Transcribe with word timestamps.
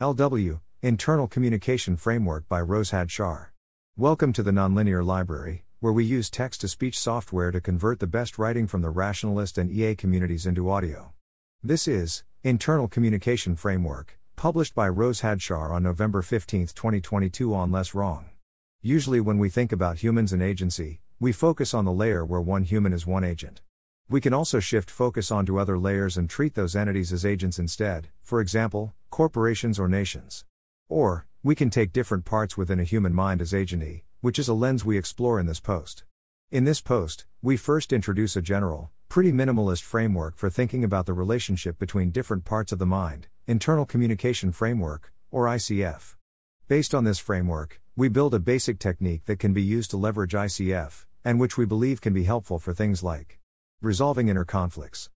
LW 0.00 0.58
Internal 0.82 1.28
Communication 1.28 1.96
Framework 1.96 2.48
by 2.48 2.60
rosehadshar. 2.60 3.50
Welcome 3.96 4.32
to 4.32 4.42
the 4.42 4.50
Nonlinear 4.50 5.06
Library, 5.06 5.66
where 5.78 5.92
we 5.92 6.04
use 6.04 6.28
text 6.28 6.62
to 6.62 6.68
speech 6.68 6.98
software 6.98 7.52
to 7.52 7.60
convert 7.60 8.00
the 8.00 8.08
best 8.08 8.36
writing 8.36 8.66
from 8.66 8.82
the 8.82 8.90
rationalist 8.90 9.56
and 9.56 9.70
EA 9.70 9.94
communities 9.94 10.46
into 10.46 10.68
audio. 10.68 11.12
This 11.62 11.86
is 11.86 12.24
Internal 12.42 12.88
Communication 12.88 13.54
Framework, 13.54 14.18
published 14.34 14.74
by 14.74 14.88
rosehadshar 14.88 15.70
on 15.70 15.84
November 15.84 16.22
15, 16.22 16.66
2022 16.74 17.54
on 17.54 17.70
LessWrong. 17.70 18.24
Usually, 18.82 19.20
when 19.20 19.38
we 19.38 19.48
think 19.48 19.70
about 19.70 19.98
humans 19.98 20.32
and 20.32 20.42
agency, 20.42 21.02
we 21.20 21.30
focus 21.30 21.72
on 21.72 21.84
the 21.84 21.92
layer 21.92 22.24
where 22.24 22.40
one 22.40 22.64
human 22.64 22.92
is 22.92 23.06
one 23.06 23.22
agent. 23.22 23.62
We 24.06 24.20
can 24.20 24.34
also 24.34 24.60
shift 24.60 24.90
focus 24.90 25.30
onto 25.30 25.58
other 25.58 25.78
layers 25.78 26.18
and 26.18 26.28
treat 26.28 26.54
those 26.54 26.76
entities 26.76 27.10
as 27.10 27.24
agents 27.24 27.58
instead, 27.58 28.08
for 28.22 28.40
example, 28.40 28.94
corporations 29.08 29.78
or 29.78 29.88
nations. 29.88 30.44
Or, 30.90 31.26
we 31.42 31.54
can 31.54 31.70
take 31.70 31.92
different 31.92 32.26
parts 32.26 32.56
within 32.56 32.78
a 32.78 32.84
human 32.84 33.14
mind 33.14 33.40
as 33.40 33.52
agenty, 33.52 34.02
which 34.20 34.38
is 34.38 34.46
a 34.46 34.52
lens 34.52 34.84
we 34.84 34.98
explore 34.98 35.40
in 35.40 35.46
this 35.46 35.58
post. 35.58 36.04
In 36.50 36.64
this 36.64 36.82
post, 36.82 37.24
we 37.40 37.56
first 37.56 37.94
introduce 37.94 38.36
a 38.36 38.42
general, 38.42 38.90
pretty 39.08 39.32
minimalist 39.32 39.82
framework 39.82 40.36
for 40.36 40.50
thinking 40.50 40.84
about 40.84 41.06
the 41.06 41.14
relationship 41.14 41.78
between 41.78 42.10
different 42.10 42.44
parts 42.44 42.72
of 42.72 42.78
the 42.78 42.86
mind, 42.86 43.28
internal 43.46 43.86
communication 43.86 44.52
framework, 44.52 45.14
or 45.30 45.46
ICF. 45.46 46.14
Based 46.68 46.94
on 46.94 47.04
this 47.04 47.18
framework, 47.18 47.80
we 47.96 48.08
build 48.08 48.34
a 48.34 48.38
basic 48.38 48.78
technique 48.78 49.24
that 49.24 49.38
can 49.38 49.54
be 49.54 49.62
used 49.62 49.90
to 49.92 49.96
leverage 49.96 50.32
ICF, 50.32 51.06
and 51.24 51.40
which 51.40 51.56
we 51.56 51.64
believe 51.64 52.02
can 52.02 52.12
be 52.12 52.24
helpful 52.24 52.58
for 52.58 52.74
things 52.74 53.02
like 53.02 53.40
resolving 53.84 54.28
inner 54.28 54.44
conflicts, 54.44 55.10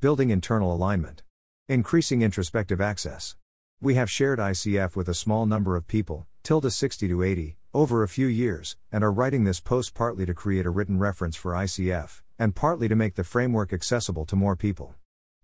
building 0.00 0.30
internal 0.30 0.74
alignment, 0.74 1.22
increasing 1.68 2.22
introspective 2.22 2.80
access. 2.80 3.36
We 3.80 3.94
have 3.94 4.10
shared 4.10 4.38
ICF 4.38 4.96
with 4.96 5.08
a 5.08 5.14
small 5.14 5.46
number 5.46 5.76
of 5.76 5.86
people, 5.86 6.26
tilde 6.42 6.72
60 6.72 7.06
to 7.08 7.22
80, 7.22 7.58
over 7.74 8.02
a 8.02 8.08
few 8.08 8.26
years, 8.26 8.76
and 8.90 9.04
are 9.04 9.12
writing 9.12 9.44
this 9.44 9.60
post 9.60 9.94
partly 9.94 10.24
to 10.24 10.34
create 10.34 10.64
a 10.64 10.70
written 10.70 10.98
reference 10.98 11.36
for 11.36 11.52
ICF, 11.52 12.22
and 12.38 12.54
partly 12.54 12.88
to 12.88 12.96
make 12.96 13.14
the 13.14 13.24
framework 13.24 13.72
accessible 13.72 14.24
to 14.24 14.36
more 14.36 14.56
people. 14.56 14.94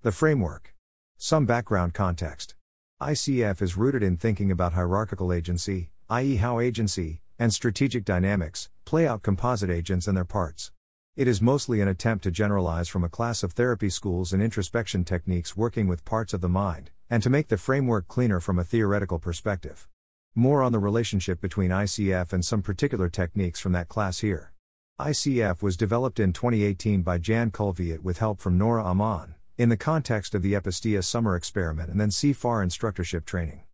The 0.03 0.13
framework. 0.13 0.75
Some 1.19 1.45
background 1.45 1.93
context. 1.93 2.55
ICF 3.01 3.61
is 3.61 3.77
rooted 3.77 4.03
in 4.03 4.17
thinking 4.17 4.51
about 4.51 4.73
hierarchical 4.73 5.33
agency, 5.33 5.91
i.e., 6.09 6.37
how 6.37 6.61
agency, 6.61 7.21
and 7.39 7.53
strategic 7.53 8.05
dynamics 8.05 8.71
play 8.85 9.07
out 9.07 9.23
composite 9.23 9.71
agents 9.71 10.07
and 10.07 10.17
their 10.17 10.25
parts. 10.25 10.73
It 11.17 11.27
is 11.27 11.43
mostly 11.43 11.81
an 11.81 11.89
attempt 11.89 12.23
to 12.23 12.31
generalize 12.31 12.89
from 12.89 13.03
a 13.03 13.09
class 13.09 13.43
of 13.43 13.53
therapy 13.53 13.91
schools 13.91 14.33
and 14.33 14.41
introspection 14.41 15.05
techniques 15.05 15.57
working 15.57 15.89
with 15.89 16.05
parts 16.05 16.33
of 16.33 16.41
the 16.41 16.49
mind, 16.49 16.93
and 17.11 17.21
to 17.25 17.29
make 17.29 17.49
the 17.49 17.59
framework 17.59 18.07
cleaner 18.07 18.39
from 18.39 18.61
a 18.61 18.65
theoretical 18.65 19.19
perspective. 19.19 19.89
More 20.37 20.63
on 20.63 20.71
the 20.71 20.79
relationship 20.79 21.41
between 21.41 21.73
ICF 21.73 22.33
and 22.33 22.45
some 22.45 22.63
particular 22.63 23.09
techniques 23.09 23.59
from 23.59 23.73
that 23.73 23.89
class 23.89 24.21
here. 24.21 24.53
ICF 25.01 25.63
was 25.63 25.77
developed 25.77 26.21
in 26.21 26.33
2018 26.33 27.03
by 27.03 27.19
Jan 27.19 27.51
Kulveit 27.51 28.05
with 28.05 28.19
help 28.19 28.41
from 28.41 28.57
Nora 28.57 28.85
Ammann, 28.85 29.35
in 29.59 29.69
the 29.69 29.77
context 29.77 30.37
of 30.37 30.43
the 30.43 30.53
Epistea 30.53 31.03
summer 31.03 31.35
experiment 31.35 31.91
and 31.91 32.01
then 32.01 32.11
CFAR 32.11 32.65
instructorship 32.65 33.25
training. 33.25 33.65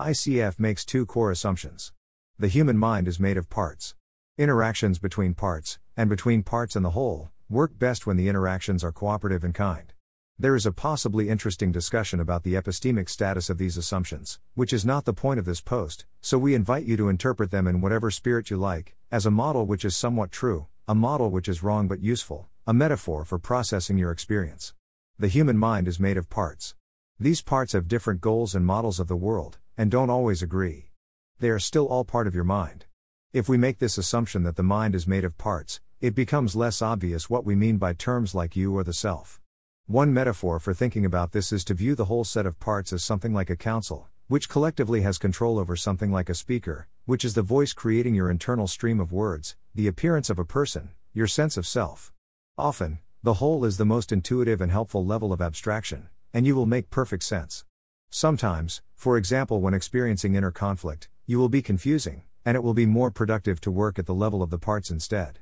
ICF 0.00 0.58
makes 0.58 0.84
two 0.84 1.04
core 1.04 1.30
assumptions. 1.30 1.92
The 2.38 2.48
human 2.48 2.78
mind 2.78 3.06
is 3.06 3.20
made 3.20 3.36
of 3.36 3.50
parts. 3.50 3.94
Interactions 4.38 4.98
between 4.98 5.34
parts, 5.34 5.78
and 5.96 6.10
between 6.10 6.42
parts 6.42 6.76
and 6.76 6.84
the 6.84 6.90
whole, 6.90 7.30
work 7.48 7.78
best 7.78 8.06
when 8.06 8.16
the 8.16 8.28
interactions 8.28 8.84
are 8.84 8.92
cooperative 8.92 9.42
and 9.42 9.54
kind. 9.54 9.92
There 10.38 10.54
is 10.54 10.66
a 10.66 10.72
possibly 10.72 11.30
interesting 11.30 11.72
discussion 11.72 12.20
about 12.20 12.42
the 12.42 12.54
epistemic 12.54 13.08
status 13.08 13.48
of 13.48 13.56
these 13.56 13.78
assumptions, 13.78 14.38
which 14.54 14.72
is 14.72 14.84
not 14.84 15.06
the 15.06 15.14
point 15.14 15.38
of 15.38 15.46
this 15.46 15.62
post, 15.62 16.04
so 16.20 16.36
we 16.36 16.54
invite 16.54 16.84
you 16.84 16.96
to 16.98 17.08
interpret 17.08 17.50
them 17.50 17.66
in 17.66 17.80
whatever 17.80 18.10
spirit 18.10 18.50
you 18.50 18.58
like, 18.58 18.94
as 19.10 19.24
a 19.24 19.30
model 19.30 19.64
which 19.64 19.84
is 19.84 19.96
somewhat 19.96 20.30
true, 20.30 20.66
a 20.86 20.94
model 20.94 21.30
which 21.30 21.48
is 21.48 21.62
wrong 21.62 21.88
but 21.88 22.00
useful, 22.00 22.48
a 22.66 22.74
metaphor 22.74 23.24
for 23.24 23.38
processing 23.38 23.96
your 23.96 24.10
experience. 24.10 24.74
The 25.18 25.28
human 25.28 25.56
mind 25.56 25.88
is 25.88 25.98
made 25.98 26.18
of 26.18 26.28
parts. 26.28 26.74
These 27.18 27.40
parts 27.40 27.72
have 27.72 27.88
different 27.88 28.20
goals 28.20 28.54
and 28.54 28.66
models 28.66 29.00
of 29.00 29.08
the 29.08 29.16
world, 29.16 29.56
and 29.78 29.90
don't 29.90 30.10
always 30.10 30.42
agree. 30.42 30.90
They 31.38 31.48
are 31.48 31.58
still 31.58 31.86
all 31.86 32.04
part 32.04 32.26
of 32.26 32.34
your 32.34 32.44
mind. 32.44 32.84
If 33.32 33.48
we 33.48 33.56
make 33.56 33.78
this 33.78 33.96
assumption 33.96 34.42
that 34.42 34.56
the 34.56 34.62
mind 34.62 34.94
is 34.94 35.06
made 35.06 35.24
of 35.24 35.38
parts, 35.38 35.80
it 35.98 36.14
becomes 36.14 36.54
less 36.54 36.82
obvious 36.82 37.30
what 37.30 37.46
we 37.46 37.54
mean 37.54 37.78
by 37.78 37.94
terms 37.94 38.34
like 38.34 38.54
you 38.54 38.76
or 38.76 38.84
the 38.84 38.92
self. 38.92 39.40
One 39.86 40.12
metaphor 40.12 40.60
for 40.60 40.74
thinking 40.74 41.06
about 41.06 41.32
this 41.32 41.52
is 41.52 41.64
to 41.64 41.74
view 41.74 41.94
the 41.94 42.04
whole 42.04 42.24
set 42.24 42.44
of 42.44 42.60
parts 42.60 42.92
as 42.92 43.02
something 43.02 43.32
like 43.32 43.48
a 43.48 43.56
council, 43.56 44.08
which 44.28 44.48
collectively 44.48 45.00
has 45.00 45.16
control 45.16 45.58
over 45.58 45.74
something 45.74 46.12
like 46.12 46.28
a 46.28 46.34
speaker, 46.34 46.86
which 47.06 47.24
is 47.24 47.32
the 47.32 47.40
voice 47.40 47.72
creating 47.72 48.14
your 48.14 48.30
internal 48.30 48.66
stream 48.66 49.00
of 49.00 49.10
words, 49.10 49.56
the 49.74 49.86
appearance 49.86 50.28
of 50.28 50.38
a 50.38 50.44
person, 50.44 50.90
your 51.14 51.26
sense 51.26 51.56
of 51.56 51.66
self. 51.66 52.12
Often, 52.58 52.98
the 53.22 53.34
whole 53.34 53.64
is 53.64 53.78
the 53.78 53.86
most 53.86 54.12
intuitive 54.12 54.60
and 54.60 54.70
helpful 54.70 55.04
level 55.04 55.32
of 55.32 55.40
abstraction, 55.40 56.10
and 56.34 56.46
you 56.46 56.54
will 56.54 56.66
make 56.66 56.90
perfect 56.90 57.22
sense. 57.22 57.64
Sometimes, 58.10 58.82
for 58.94 59.16
example, 59.16 59.62
when 59.62 59.72
experiencing 59.72 60.34
inner 60.34 60.50
conflict, 60.50 61.08
you 61.24 61.38
will 61.38 61.48
be 61.48 61.62
confusing, 61.62 62.24
and 62.44 62.54
it 62.54 62.62
will 62.62 62.74
be 62.74 62.84
more 62.84 63.10
productive 63.10 63.62
to 63.62 63.70
work 63.70 63.98
at 63.98 64.04
the 64.04 64.14
level 64.14 64.42
of 64.42 64.50
the 64.50 64.58
parts 64.58 64.90
instead. 64.90 65.38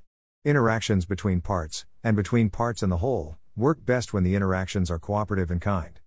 Interactions 0.47 1.07
between 1.07 1.41
parts, 1.41 1.87
and 2.03 2.15
between 2.15 2.51
parts 2.51 2.83
and 2.83 2.93
the 2.93 2.99
whole, 2.99 3.39
work 3.57 3.83
best 3.87 4.13
when 4.13 4.25
the 4.25 4.35
interactions 4.35 4.91
are 4.91 4.99
cooperative 4.99 5.51
and 5.51 5.59
kind. 5.59 6.01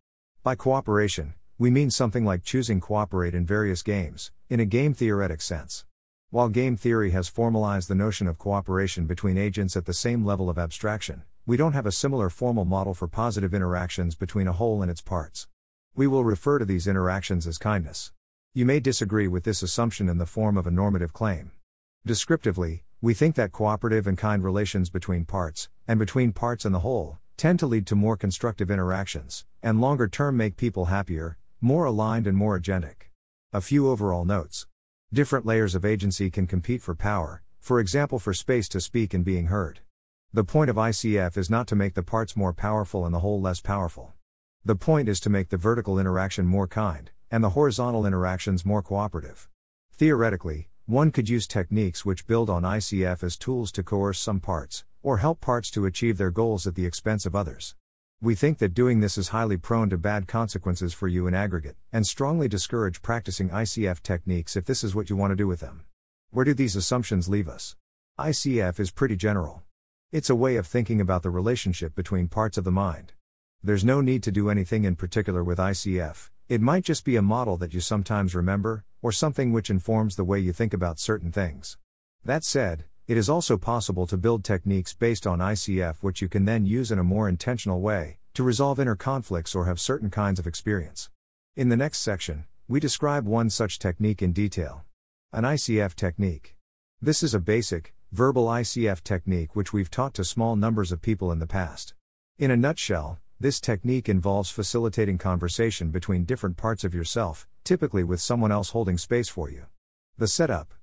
By 0.44 0.54
cooperation, 0.54 1.34
we 1.58 1.72
mean 1.72 1.90
something 1.90 2.24
like 2.24 2.44
choosing 2.44 2.80
cooperate 2.80 3.34
in 3.34 3.48
various 3.48 3.82
games, 3.82 4.32
in 4.48 4.60
a 4.60 4.66
game 4.66 4.94
theoretic 4.94 5.42
sense. 5.42 5.86
While 6.30 6.50
game 6.50 6.78
theory 6.78 7.10
has 7.10 7.28
formalized 7.28 7.88
the 7.88 7.96
notion 7.96 8.28
of 8.28 8.38
cooperation 8.38 9.08
between 9.08 9.40
agents 9.40 9.76
at 9.76 9.86
the 9.86 9.92
same 9.92 10.24
level 10.24 10.52
of 10.52 10.60
abstraction, 10.60 11.24
we 11.48 11.58
don't 11.58 11.74
have 11.74 11.88
a 11.88 11.92
similar 11.92 12.30
formal 12.30 12.66
model 12.66 12.94
for 12.94 13.08
positive 13.08 13.56
interactions 13.56 14.14
between 14.14 14.48
a 14.48 14.54
whole 14.54 14.84
and 14.84 14.92
its 14.92 15.02
parts. 15.02 15.48
We 15.96 16.06
will 16.06 16.24
refer 16.24 16.60
to 16.60 16.66
these 16.66 16.86
interactions 16.86 17.48
as 17.48 17.58
kindness. 17.58 18.12
You 18.54 18.68
may 18.68 18.82
disagree 18.82 19.28
with 19.28 19.46
this 19.46 19.64
assumption 19.64 20.08
in 20.08 20.20
the 20.20 20.28
form 20.28 20.58
of 20.58 20.68
a 20.68 20.72
normative 20.72 21.12
claim. 21.12 21.54
Descriptively, 22.06 22.84
we 23.00 23.14
think 23.14 23.36
that 23.36 23.52
cooperative 23.52 24.08
and 24.08 24.18
kind 24.18 24.44
relations 24.44 24.90
between 24.90 25.24
parts, 25.24 25.70
and 25.88 26.00
between 26.00 26.32
parts 26.32 26.66
and 26.66 26.74
the 26.74 26.80
whole, 26.80 27.20
tend 27.38 27.60
to 27.60 27.68
lead 27.68 27.86
to 27.86 27.96
more 27.96 28.18
constructive 28.18 28.72
interactions, 28.72 29.46
and 29.62 29.80
longer 29.80 30.08
term 30.08 30.36
make 30.36 30.58
people 30.58 30.86
happier, 30.86 31.38
more 31.62 31.86
aligned, 31.86 32.26
and 32.26 32.36
more 32.36 32.60
agentic. 32.60 33.12
A 33.54 33.62
few 33.62 33.88
overall 33.88 34.26
notes. 34.26 34.66
Different 35.14 35.46
layers 35.46 35.76
of 35.76 35.86
agency 35.86 36.32
can 36.32 36.48
compete 36.48 36.82
for 36.82 36.96
power, 36.96 37.44
for 37.60 37.80
example, 37.80 38.18
for 38.18 38.34
space 38.34 38.68
to 38.70 38.82
speak 38.82 39.14
and 39.14 39.24
being 39.24 39.46
heard. 39.46 39.82
The 40.34 40.44
point 40.44 40.72
of 40.72 40.76
ICF 40.76 41.38
is 41.38 41.52
not 41.52 41.68
to 41.68 41.76
make 41.76 41.94
the 41.94 42.02
parts 42.02 42.36
more 42.36 42.52
powerful 42.52 43.06
and 43.06 43.14
the 43.14 43.20
whole 43.20 43.40
less 43.40 43.62
powerful. 43.62 44.14
The 44.66 44.76
point 44.76 45.08
is 45.08 45.20
to 45.20 45.30
make 45.30 45.50
the 45.50 45.58
vertical 45.58 46.00
interaction 46.00 46.48
more 46.48 46.68
kind, 46.68 47.12
and 47.30 47.44
the 47.44 47.52
horizontal 47.52 48.08
interactions 48.08 48.66
more 48.66 48.82
cooperative. 48.82 49.48
Theoretically, 49.94 50.70
one 50.88 51.12
could 51.12 51.28
use 51.28 51.48
techniques 51.48 52.06
which 52.06 52.26
build 52.28 52.50
on 52.50 52.64
ICF 52.64 53.22
as 53.22 53.36
tools 53.36 53.74
to 53.74 53.84
coerce 53.84 54.20
some 54.20 54.40
parts, 54.40 54.86
or 55.04 55.18
help 55.18 55.42
parts 55.42 55.70
to 55.70 55.86
achieve 55.86 56.18
their 56.18 56.32
goals 56.32 56.66
at 56.66 56.76
the 56.76 56.86
expense 56.86 57.26
of 57.26 57.36
others. 57.36 57.76
We 58.22 58.36
think 58.36 58.60
that 58.60 58.74
doing 58.74 59.02
this 59.02 59.18
is 59.18 59.28
highly 59.28 59.58
prone 59.58 59.90
to 59.90 59.98
bad 59.98 60.30
consequences 60.30 60.94
for 60.94 61.10
you 61.10 61.28
in 61.28 61.34
aggregate, 61.34 61.76
and 61.92 62.08
strongly 62.08 62.48
discourage 62.48 63.02
practicing 63.02 63.50
ICF 63.50 64.02
techniques 64.02 64.56
if 64.56 64.64
this 64.64 64.82
is 64.82 64.96
what 64.96 65.10
you 65.10 65.18
want 65.18 65.32
to 65.32 65.36
do 65.36 65.46
with 65.46 65.60
them. 65.60 65.84
Where 66.30 66.46
do 66.46 66.54
these 66.54 66.78
assumptions 66.78 67.28
leave 67.28 67.50
us? 67.50 67.76
ICF 68.18 68.80
is 68.80 68.90
pretty 68.90 69.18
general. 69.18 69.64
It's 70.14 70.30
a 70.30 70.36
way 70.36 70.56
of 70.56 70.66
thinking 70.66 71.02
about 71.02 71.22
the 71.22 71.30
relationship 71.30 71.96
between 71.96 72.30
parts 72.30 72.58
of 72.58 72.64
the 72.64 72.72
mind. 72.72 73.12
There's 73.62 73.84
no 73.84 74.00
need 74.00 74.24
to 74.24 74.32
do 74.32 74.50
anything 74.50 74.86
in 74.86 74.96
particular 74.96 75.44
with 75.44 75.58
ICF, 75.58 76.30
it 76.50 76.62
might 76.62 76.86
just 76.86 77.04
be 77.04 77.18
a 77.18 77.22
model 77.22 77.58
that 77.58 77.74
you 77.74 77.82
sometimes 77.82 78.34
remember, 78.34 78.86
or 79.02 79.12
something 79.12 79.52
which 79.52 79.70
informs 79.70 80.16
the 80.16 80.24
way 80.24 80.40
you 80.40 80.54
think 80.54 80.74
about 80.74 81.00
certain 81.00 81.32
things. 81.32 81.78
That 82.26 82.44
said, 82.44 82.86
it 83.08 83.18
is 83.18 83.30
also 83.30 83.58
possible 83.58 84.06
to 84.08 84.18
build 84.18 84.44
techniques 84.44 84.94
based 84.94 85.26
on 85.26 85.40
ICF 85.40 85.98
which 86.02 86.22
you 86.22 86.28
can 86.28 86.46
then 86.46 86.66
use 86.66 86.92
in 86.92 87.00
a 87.00 87.04
more 87.04 87.30
intentional 87.30 87.80
way, 87.80 88.18
to 88.34 88.44
resolve 88.44 88.80
inner 88.80 88.96
conflicts 88.96 89.56
or 89.56 89.66
have 89.66 89.80
certain 89.80 90.10
kinds 90.10 90.40
of 90.40 90.48
experience. 90.48 91.10
In 91.56 91.70
the 91.70 91.78
next 91.78 92.00
section, 92.00 92.46
we 92.68 92.80
describe 92.80 93.26
one 93.26 93.50
such 93.50 93.80
technique 93.80 94.22
in 94.22 94.34
detail. 94.34 94.84
An 95.32 95.44
ICF 95.44 95.96
technique. 95.96 96.56
This 97.02 97.24
is 97.24 97.34
a 97.34 97.40
basic, 97.40 97.94
verbal 98.12 98.48
ICF 98.48 99.04
technique 99.04 99.56
which 99.56 99.72
we've 99.72 99.90
taught 99.90 100.14
to 100.16 100.24
small 100.24 100.56
numbers 100.56 100.92
of 100.92 101.02
people 101.02 101.32
in 101.32 101.40
the 101.40 101.48
past. 101.48 101.94
In 102.38 102.52
a 102.52 102.58
nutshell, 102.58 103.20
this 103.40 103.62
technique 103.62 104.10
involves 104.10 104.50
facilitating 104.50 105.20
conversation 105.20 105.92
between 105.92 106.24
different 106.24 106.58
parts 106.58 106.84
of 106.84 106.96
yourself, 106.96 107.48
typically 107.64 108.04
with 108.04 108.20
someone 108.20 108.52
else 108.52 108.72
holding 108.72 108.98
space 108.98 109.30
for 109.30 109.48
you. 109.48 109.68
The 110.18 110.28
setup. 110.28 110.74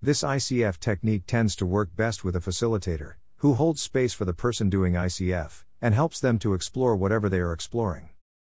This 0.00 0.22
ICF 0.22 0.78
technique 0.78 1.24
tends 1.26 1.56
to 1.56 1.66
work 1.66 1.96
best 1.96 2.22
with 2.22 2.36
a 2.36 2.40
facilitator, 2.40 3.14
who 3.38 3.54
holds 3.54 3.82
space 3.82 4.12
for 4.12 4.24
the 4.24 4.32
person 4.32 4.70
doing 4.70 4.92
ICF, 4.92 5.64
and 5.82 5.92
helps 5.92 6.20
them 6.20 6.38
to 6.38 6.54
explore 6.54 6.94
whatever 6.94 7.28
they 7.28 7.40
are 7.40 7.52
exploring. 7.52 8.10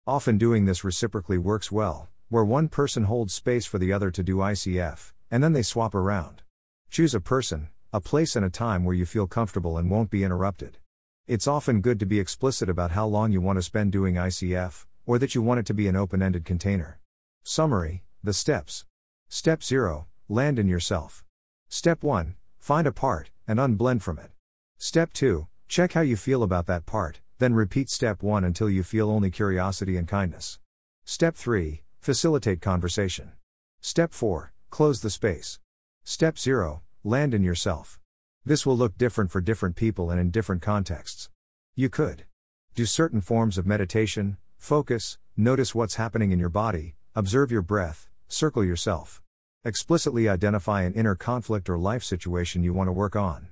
Often 0.07 0.39
doing 0.39 0.67
this 0.67 0.85
reciprocally 0.85 1.39
works 1.39 1.73
well, 1.73 2.09
where 2.29 2.45
one 2.45 2.69
person 2.69 3.05
holds 3.05 3.35
space 3.35 3.67
for 3.67 3.79
the 3.79 3.93
other 3.93 4.13
to 4.13 4.23
do 4.23 4.37
ICF, 4.37 5.13
and 5.33 5.43
then 5.43 5.53
they 5.53 5.63
swap 5.63 5.97
around. 5.97 6.43
Choose 6.91 7.13
a 7.13 7.21
person, 7.21 7.71
a 7.93 8.01
place, 8.01 8.37
and 8.37 8.45
a 8.45 8.51
time 8.51 8.85
where 8.85 8.95
you 8.95 9.05
feel 9.05 9.27
comfortable 9.27 9.77
and 9.77 9.91
won't 9.91 10.11
be 10.11 10.23
interrupted. 10.23 10.79
It's 11.29 11.47
often 11.47 11.83
good 11.83 12.01
to 12.01 12.07
be 12.07 12.19
explicit 12.19 12.71
about 12.71 12.93
how 12.93 13.07
long 13.07 13.33
you 13.33 13.43
want 13.43 13.59
to 13.59 13.63
spend 13.63 13.93
doing 13.93 14.15
ICF, 14.15 14.87
or 15.05 15.19
that 15.19 15.35
you 15.35 15.43
want 15.43 15.61
it 15.61 15.67
to 15.67 15.75
be 15.75 15.87
an 15.87 15.95
open 15.95 16.23
ended 16.23 16.47
container. 16.47 17.01
Summary 17.43 18.03
The 18.25 18.33
steps. 18.33 18.87
Step 19.29 19.63
0 19.63 20.07
Land 20.31 20.59
in 20.59 20.69
yourself. 20.69 21.27
Step 21.69 22.03
1 22.03 22.37
Find 22.59 22.87
a 22.87 22.93
part, 22.93 23.31
and 23.47 23.59
unblend 23.59 24.01
from 24.01 24.19
it. 24.19 24.31
Step 24.79 25.13
2 25.13 25.47
Check 25.69 25.93
how 25.93 26.01
you 26.01 26.17
feel 26.17 26.43
about 26.43 26.65
that 26.65 26.87
part, 26.87 27.21
then 27.39 27.53
repeat 27.53 27.91
step 27.91 28.23
1 28.23 28.43
until 28.43 28.71
you 28.71 28.83
feel 28.83 29.11
only 29.11 29.31
curiosity 29.31 29.99
and 29.99 30.09
kindness. 30.09 30.59
Step 31.05 31.37
3 31.37 31.83
Facilitate 32.01 32.63
conversation. 32.63 33.33
Step 33.83 34.15
4 34.15 34.55
Close 34.71 35.03
the 35.03 35.11
space. 35.11 35.59
Step 36.05 36.39
0 36.39 36.81
Land 37.05 37.35
in 37.35 37.43
yourself. 37.43 38.01
This 38.45 38.65
will 38.65 38.77
look 38.77 38.97
different 38.97 39.31
for 39.31 39.41
different 39.41 39.77
people 39.77 40.11
and 40.11 40.21
in 40.21 40.31
different 40.31 40.63
contexts. 40.63 41.29
You 41.75 41.89
could 41.89 42.25
do 42.75 42.87
certain 42.87 43.21
forms 43.21 43.59
of 43.59 43.67
meditation, 43.67 44.37
focus, 44.57 45.19
notice 45.37 45.75
what's 45.75 45.97
happening 45.97 46.31
in 46.33 46.39
your 46.39 46.49
body, 46.49 46.95
observe 47.15 47.51
your 47.51 47.63
breath, 47.63 48.09
circle 48.29 48.65
yourself. 48.65 49.23
Explicitly 49.65 50.29
identify 50.29 50.83
an 50.83 50.95
inner 50.95 51.15
conflict 51.15 51.69
or 51.69 51.77
life 51.77 52.05
situation 52.05 52.63
you 52.63 52.73
want 52.73 52.89
to 52.89 52.93
work 52.93 53.17
on. 53.17 53.49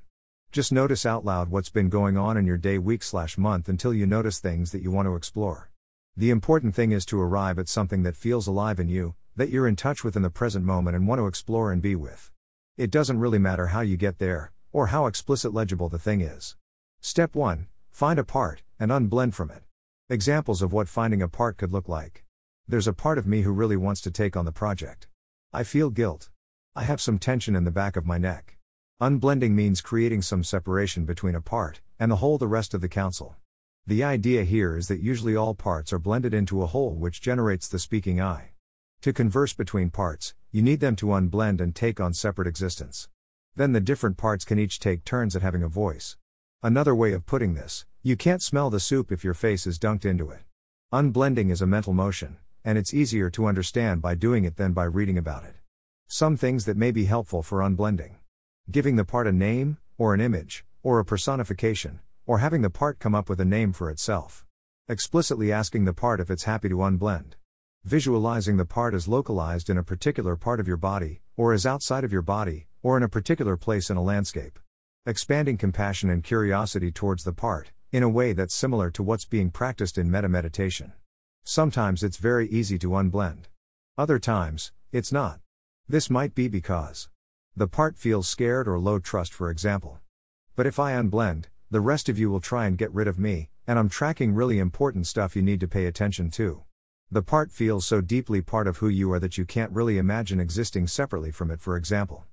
Just 0.52 0.72
notice 0.72 1.04
out 1.04 1.24
loud 1.24 1.50
what's 1.50 1.68
been 1.68 1.88
going 1.88 2.16
on 2.16 2.36
in 2.36 2.46
your 2.46 2.56
day, 2.56 2.78
week, 2.78 3.02
slash 3.02 3.36
month 3.36 3.68
until 3.68 3.92
you 3.92 4.06
notice 4.06 4.38
things 4.38 4.72
that 4.72 4.82
you 4.82 4.90
want 4.90 5.06
to 5.06 5.16
explore. 5.16 5.70
The 6.16 6.30
important 6.30 6.74
thing 6.74 6.92
is 6.92 7.04
to 7.06 7.20
arrive 7.20 7.58
at 7.58 7.68
something 7.68 8.02
that 8.04 8.16
feels 8.16 8.46
alive 8.46 8.80
in 8.80 8.88
you, 8.88 9.16
that 9.34 9.50
you're 9.50 9.68
in 9.68 9.76
touch 9.76 10.02
with 10.02 10.16
in 10.16 10.22
the 10.22 10.30
present 10.30 10.64
moment 10.64 10.96
and 10.96 11.06
want 11.06 11.18
to 11.18 11.26
explore 11.26 11.72
and 11.72 11.82
be 11.82 11.94
with. 11.94 12.30
It 12.78 12.90
doesn't 12.90 13.18
really 13.18 13.38
matter 13.38 13.66
how 13.66 13.82
you 13.82 13.98
get 13.98 14.18
there, 14.18 14.52
or 14.76 14.88
how 14.88 15.06
explicit 15.06 15.54
legible 15.54 15.88
the 15.88 15.98
thing 15.98 16.20
is. 16.20 16.54
Step 17.00 17.34
1 17.34 17.66
Find 17.90 18.18
a 18.18 18.24
part, 18.24 18.62
and 18.78 18.90
unblend 18.90 19.32
from 19.32 19.50
it. 19.50 19.62
Examples 20.10 20.60
of 20.60 20.70
what 20.70 20.86
finding 20.86 21.22
a 21.22 21.28
part 21.28 21.56
could 21.56 21.72
look 21.72 21.88
like. 21.88 22.24
There's 22.68 22.86
a 22.86 22.92
part 22.92 23.16
of 23.16 23.26
me 23.26 23.40
who 23.40 23.52
really 23.52 23.78
wants 23.78 24.02
to 24.02 24.10
take 24.10 24.36
on 24.36 24.44
the 24.44 24.52
project. 24.52 25.08
I 25.50 25.62
feel 25.62 25.88
guilt. 25.88 26.28
I 26.74 26.82
have 26.82 27.00
some 27.00 27.18
tension 27.18 27.56
in 27.56 27.64
the 27.64 27.70
back 27.70 27.96
of 27.96 28.04
my 28.04 28.18
neck. 28.18 28.58
Unblending 29.00 29.52
means 29.52 29.80
creating 29.80 30.20
some 30.20 30.44
separation 30.44 31.06
between 31.06 31.34
a 31.34 31.40
part 31.40 31.80
and 31.98 32.10
the 32.12 32.16
whole, 32.16 32.36
the 32.36 32.46
rest 32.46 32.74
of 32.74 32.82
the 32.82 32.96
council. 33.00 33.34
The 33.86 34.04
idea 34.04 34.44
here 34.44 34.76
is 34.76 34.88
that 34.88 35.00
usually 35.00 35.34
all 35.34 35.54
parts 35.54 35.90
are 35.90 35.98
blended 35.98 36.34
into 36.34 36.60
a 36.60 36.66
whole 36.66 36.94
which 36.94 37.22
generates 37.22 37.66
the 37.66 37.78
speaking 37.78 38.20
I. 38.20 38.50
To 39.00 39.14
converse 39.14 39.54
between 39.54 39.88
parts, 39.88 40.34
you 40.52 40.60
need 40.60 40.80
them 40.80 40.96
to 40.96 41.06
unblend 41.06 41.62
and 41.62 41.74
take 41.74 41.98
on 41.98 42.12
separate 42.12 42.46
existence. 42.46 43.08
Then 43.56 43.72
the 43.72 43.80
different 43.80 44.18
parts 44.18 44.44
can 44.44 44.58
each 44.58 44.78
take 44.78 45.04
turns 45.04 45.34
at 45.34 45.42
having 45.42 45.62
a 45.62 45.68
voice. 45.68 46.16
Another 46.62 46.94
way 46.94 47.12
of 47.12 47.24
putting 47.24 47.54
this, 47.54 47.86
you 48.02 48.14
can't 48.14 48.42
smell 48.42 48.68
the 48.68 48.78
soup 48.78 49.10
if 49.10 49.24
your 49.24 49.34
face 49.34 49.66
is 49.66 49.78
dunked 49.78 50.04
into 50.04 50.30
it. 50.30 50.42
Unblending 50.92 51.50
is 51.50 51.62
a 51.62 51.66
mental 51.66 51.94
motion, 51.94 52.36
and 52.64 52.76
it's 52.76 52.92
easier 52.92 53.30
to 53.30 53.46
understand 53.46 54.02
by 54.02 54.14
doing 54.14 54.44
it 54.44 54.56
than 54.56 54.72
by 54.72 54.84
reading 54.84 55.16
about 55.16 55.44
it. 55.44 55.56
Some 56.06 56.36
things 56.36 56.66
that 56.66 56.76
may 56.76 56.90
be 56.90 57.06
helpful 57.06 57.42
for 57.42 57.60
unblending 57.60 58.16
giving 58.68 58.96
the 58.96 59.04
part 59.04 59.28
a 59.28 59.32
name, 59.32 59.78
or 59.96 60.12
an 60.12 60.20
image, 60.20 60.64
or 60.82 60.98
a 60.98 61.04
personification, 61.04 62.00
or 62.26 62.38
having 62.38 62.62
the 62.62 62.70
part 62.70 62.98
come 62.98 63.14
up 63.14 63.28
with 63.28 63.40
a 63.40 63.44
name 63.44 63.72
for 63.72 63.88
itself. 63.90 64.44
Explicitly 64.88 65.52
asking 65.52 65.84
the 65.84 65.92
part 65.92 66.18
if 66.18 66.30
it's 66.30 66.44
happy 66.44 66.68
to 66.68 66.78
unblend. 66.78 67.34
Visualizing 67.84 68.56
the 68.56 68.64
part 68.64 68.92
as 68.92 69.06
localized 69.06 69.70
in 69.70 69.78
a 69.78 69.84
particular 69.84 70.34
part 70.34 70.58
of 70.58 70.66
your 70.66 70.76
body, 70.76 71.20
or 71.36 71.52
as 71.52 71.64
outside 71.64 72.02
of 72.02 72.12
your 72.12 72.22
body, 72.22 72.66
or 72.86 72.96
in 72.96 73.02
a 73.02 73.08
particular 73.08 73.56
place 73.56 73.90
in 73.90 73.96
a 73.96 74.02
landscape. 74.02 74.60
Expanding 75.06 75.56
compassion 75.56 76.08
and 76.08 76.22
curiosity 76.22 76.92
towards 76.92 77.24
the 77.24 77.32
part, 77.32 77.72
in 77.90 78.04
a 78.04 78.08
way 78.08 78.32
that's 78.32 78.54
similar 78.54 78.92
to 78.92 79.02
what's 79.02 79.24
being 79.24 79.50
practiced 79.50 79.98
in 79.98 80.08
metta 80.08 80.28
meditation. 80.28 80.92
Sometimes 81.42 82.04
it's 82.04 82.18
very 82.18 82.48
easy 82.48 82.78
to 82.78 82.90
unblend. 82.90 83.46
Other 83.98 84.20
times, 84.20 84.70
it's 84.92 85.10
not. 85.10 85.40
This 85.88 86.08
might 86.08 86.32
be 86.32 86.46
because 86.46 87.08
the 87.56 87.66
part 87.66 87.98
feels 87.98 88.28
scared 88.28 88.68
or 88.68 88.78
low 88.78 89.00
trust, 89.00 89.34
for 89.34 89.50
example. 89.50 89.98
But 90.54 90.68
if 90.68 90.78
I 90.78 90.92
unblend, 90.92 91.46
the 91.68 91.80
rest 91.80 92.08
of 92.08 92.20
you 92.20 92.30
will 92.30 92.38
try 92.38 92.66
and 92.66 92.78
get 92.78 92.94
rid 92.94 93.08
of 93.08 93.18
me, 93.18 93.50
and 93.66 93.80
I'm 93.80 93.88
tracking 93.88 94.32
really 94.32 94.60
important 94.60 95.08
stuff 95.08 95.34
you 95.34 95.42
need 95.42 95.58
to 95.58 95.66
pay 95.66 95.86
attention 95.86 96.30
to. 96.38 96.62
The 97.10 97.22
part 97.22 97.50
feels 97.50 97.84
so 97.84 98.00
deeply 98.00 98.42
part 98.42 98.68
of 98.68 98.76
who 98.76 98.86
you 98.88 99.10
are 99.12 99.18
that 99.18 99.36
you 99.36 99.44
can't 99.44 99.72
really 99.72 99.98
imagine 99.98 100.38
existing 100.38 100.86
separately 100.86 101.32
from 101.32 101.50
it, 101.50 101.60
for 101.60 101.76
example. 101.76 102.26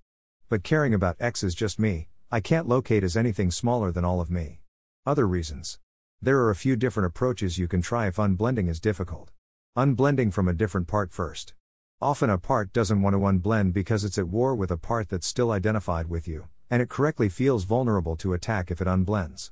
But 0.53 0.61
caring 0.61 0.94
about 0.94 1.17
X 1.19 1.41
is 1.41 1.55
just 1.55 1.79
me, 1.79 2.09
I 2.31 2.39
can't 2.39 2.67
locate 2.67 3.03
as 3.03 3.17
anything 3.17 3.50
smaller 3.50 3.91
than 3.91 4.05
all 4.05 4.21
of 4.21 4.29
me. 4.29 4.59
Other 5.03 5.27
reasons. 5.27 5.79
There 6.21 6.38
are 6.41 6.51
a 6.51 6.55
few 6.55 6.75
different 6.75 7.07
approaches 7.07 7.57
you 7.57 7.67
can 7.67 7.81
try 7.81 8.05
if 8.05 8.17
unblending 8.17 8.69
is 8.69 8.79
difficult. 8.79 9.31
Unblending 9.75 10.31
from 10.31 10.47
a 10.47 10.53
different 10.53 10.88
part 10.88 11.11
first. 11.11 11.55
Often 12.00 12.29
a 12.29 12.38
part 12.38 12.71
doesn't 12.71 13.01
want 13.01 13.15
to 13.15 13.19
unblend 13.21 13.73
because 13.73 14.03
it's 14.03 14.19
at 14.19 14.27
war 14.27 14.53
with 14.53 14.69
a 14.69 14.77
part 14.77 15.09
that's 15.09 15.25
still 15.25 15.50
identified 15.50 16.07
with 16.07 16.27
you, 16.27 16.50
and 16.69 16.83
it 16.83 16.88
correctly 16.88 17.29
feels 17.29 17.63
vulnerable 17.63 18.15
to 18.17 18.33
attack 18.33 18.69
if 18.69 18.79
it 18.79 18.88
unblends. 18.88 19.50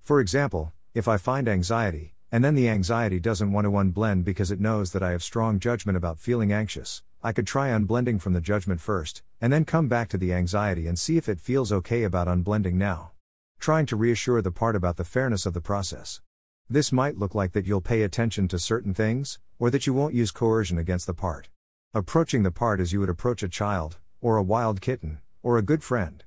For 0.00 0.20
example, 0.20 0.72
if 0.94 1.08
I 1.08 1.16
find 1.16 1.48
anxiety, 1.48 2.14
and 2.30 2.44
then 2.44 2.54
the 2.54 2.68
anxiety 2.68 3.18
doesn't 3.18 3.50
want 3.50 3.64
to 3.64 3.72
unblend 3.72 4.22
because 4.22 4.52
it 4.52 4.60
knows 4.60 4.92
that 4.92 5.02
I 5.02 5.10
have 5.10 5.24
strong 5.24 5.58
judgment 5.58 5.96
about 5.96 6.20
feeling 6.20 6.52
anxious, 6.52 7.02
I 7.26 7.32
could 7.32 7.46
try 7.46 7.70
unblending 7.70 8.20
from 8.20 8.34
the 8.34 8.40
judgment 8.42 8.82
first, 8.82 9.22
and 9.40 9.50
then 9.50 9.64
come 9.64 9.88
back 9.88 10.10
to 10.10 10.18
the 10.18 10.34
anxiety 10.34 10.86
and 10.86 10.98
see 10.98 11.16
if 11.16 11.26
it 11.26 11.40
feels 11.40 11.72
okay 11.72 12.02
about 12.02 12.28
unblending 12.28 12.74
now. 12.74 13.12
Trying 13.58 13.86
to 13.86 13.96
reassure 13.96 14.42
the 14.42 14.52
part 14.52 14.76
about 14.76 14.98
the 14.98 15.04
fairness 15.04 15.46
of 15.46 15.54
the 15.54 15.62
process. 15.62 16.20
This 16.68 16.92
might 16.92 17.16
look 17.16 17.34
like 17.34 17.52
that 17.52 17.64
you'll 17.64 17.80
pay 17.80 18.02
attention 18.02 18.46
to 18.48 18.58
certain 18.58 18.92
things, 18.92 19.38
or 19.58 19.70
that 19.70 19.86
you 19.86 19.94
won't 19.94 20.12
use 20.12 20.30
coercion 20.30 20.76
against 20.76 21.06
the 21.06 21.14
part. 21.14 21.48
Approaching 21.94 22.42
the 22.42 22.50
part 22.50 22.78
as 22.78 22.92
you 22.92 23.00
would 23.00 23.08
approach 23.08 23.42
a 23.42 23.48
child, 23.48 23.96
or 24.20 24.36
a 24.36 24.42
wild 24.42 24.82
kitten, 24.82 25.22
or 25.42 25.56
a 25.56 25.62
good 25.62 25.82
friend. 25.82 26.24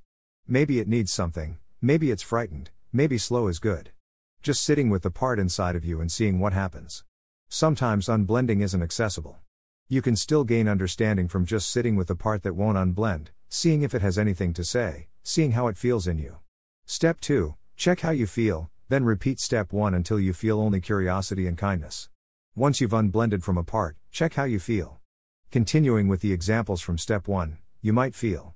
Maybe 0.48 0.80
it 0.80 0.88
needs 0.88 1.14
something, 1.14 1.60
maybe 1.80 2.10
it's 2.10 2.24
frightened, 2.24 2.72
maybe 2.92 3.20
slow 3.20 3.46
is 3.50 3.60
good. 3.60 3.92
Just 4.42 4.64
sitting 4.64 4.90
with 4.90 5.04
the 5.04 5.12
part 5.12 5.38
inside 5.38 5.76
of 5.76 5.86
you 5.86 6.02
and 6.02 6.12
seeing 6.12 6.40
what 6.40 6.54
happens. 6.54 7.04
Sometimes 7.50 8.08
unblending 8.08 8.64
isn't 8.64 8.82
accessible. 8.82 9.38
You 9.90 10.02
can 10.02 10.18
still 10.18 10.44
gain 10.44 10.68
understanding 10.68 11.30
from 11.30 11.46
just 11.46 11.70
sitting 11.70 11.96
with 11.96 12.08
the 12.08 12.16
part 12.16 12.44
that 12.44 12.58
won't 12.58 12.78
unblend, 12.78 13.28
seeing 13.48 13.84
if 13.84 13.96
it 13.96 14.02
has 14.02 14.18
anything 14.18 14.52
to 14.56 14.66
say, 14.66 15.08
seeing 15.24 15.52
how 15.52 15.68
it 15.68 15.78
feels 15.78 16.08
in 16.08 16.18
you. 16.18 16.40
Step 16.86 17.22
2 17.22 17.56
Check 17.78 18.02
how 18.02 18.10
you 18.10 18.28
feel, 18.28 18.70
then 18.90 19.06
repeat 19.06 19.40
step 19.40 19.72
1 19.72 19.94
until 19.94 20.20
you 20.20 20.34
feel 20.34 20.60
only 20.60 20.82
curiosity 20.82 21.48
and 21.48 21.58
kindness. 21.58 22.10
Once 22.54 22.82
you've 22.82 22.92
unblended 22.92 23.46
from 23.46 23.58
a 23.58 23.64
part, 23.64 23.96
check 24.12 24.34
how 24.34 24.44
you 24.44 24.60
feel. 24.60 25.00
Continuing 25.52 26.10
with 26.10 26.20
the 26.20 26.34
examples 26.34 26.82
from 26.82 26.98
step 26.98 27.26
1, 27.26 27.58
you 27.82 27.94
might 27.94 28.14
feel. 28.14 28.56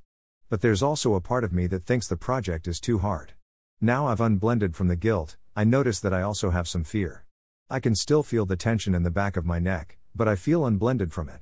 But 0.50 0.60
there's 0.60 0.84
also 0.84 1.14
a 1.14 1.22
part 1.22 1.46
of 1.46 1.54
me 1.54 1.66
that 1.68 1.86
thinks 1.86 2.08
the 2.08 2.18
project 2.18 2.68
is 2.68 2.82
too 2.82 2.98
hard. 2.98 3.36
Now 3.80 4.08
I've 4.08 4.20
unblended 4.20 4.76
from 4.76 4.90
the 4.90 4.98
guilt, 4.98 5.38
I 5.56 5.64
notice 5.64 6.02
that 6.02 6.14
I 6.14 6.24
also 6.24 6.50
have 6.50 6.68
some 6.68 6.84
fear. 6.84 7.26
I 7.70 7.80
can 7.80 7.96
still 7.96 8.22
feel 8.22 8.46
the 8.46 8.58
tension 8.58 8.94
in 8.94 9.04
the 9.04 9.10
back 9.12 9.38
of 9.38 9.46
my 9.46 9.60
neck, 9.60 9.98
but 10.16 10.28
I 10.28 10.36
feel 10.36 10.66
unblended 10.66 11.14
from 11.14 11.30
it. 11.30 11.42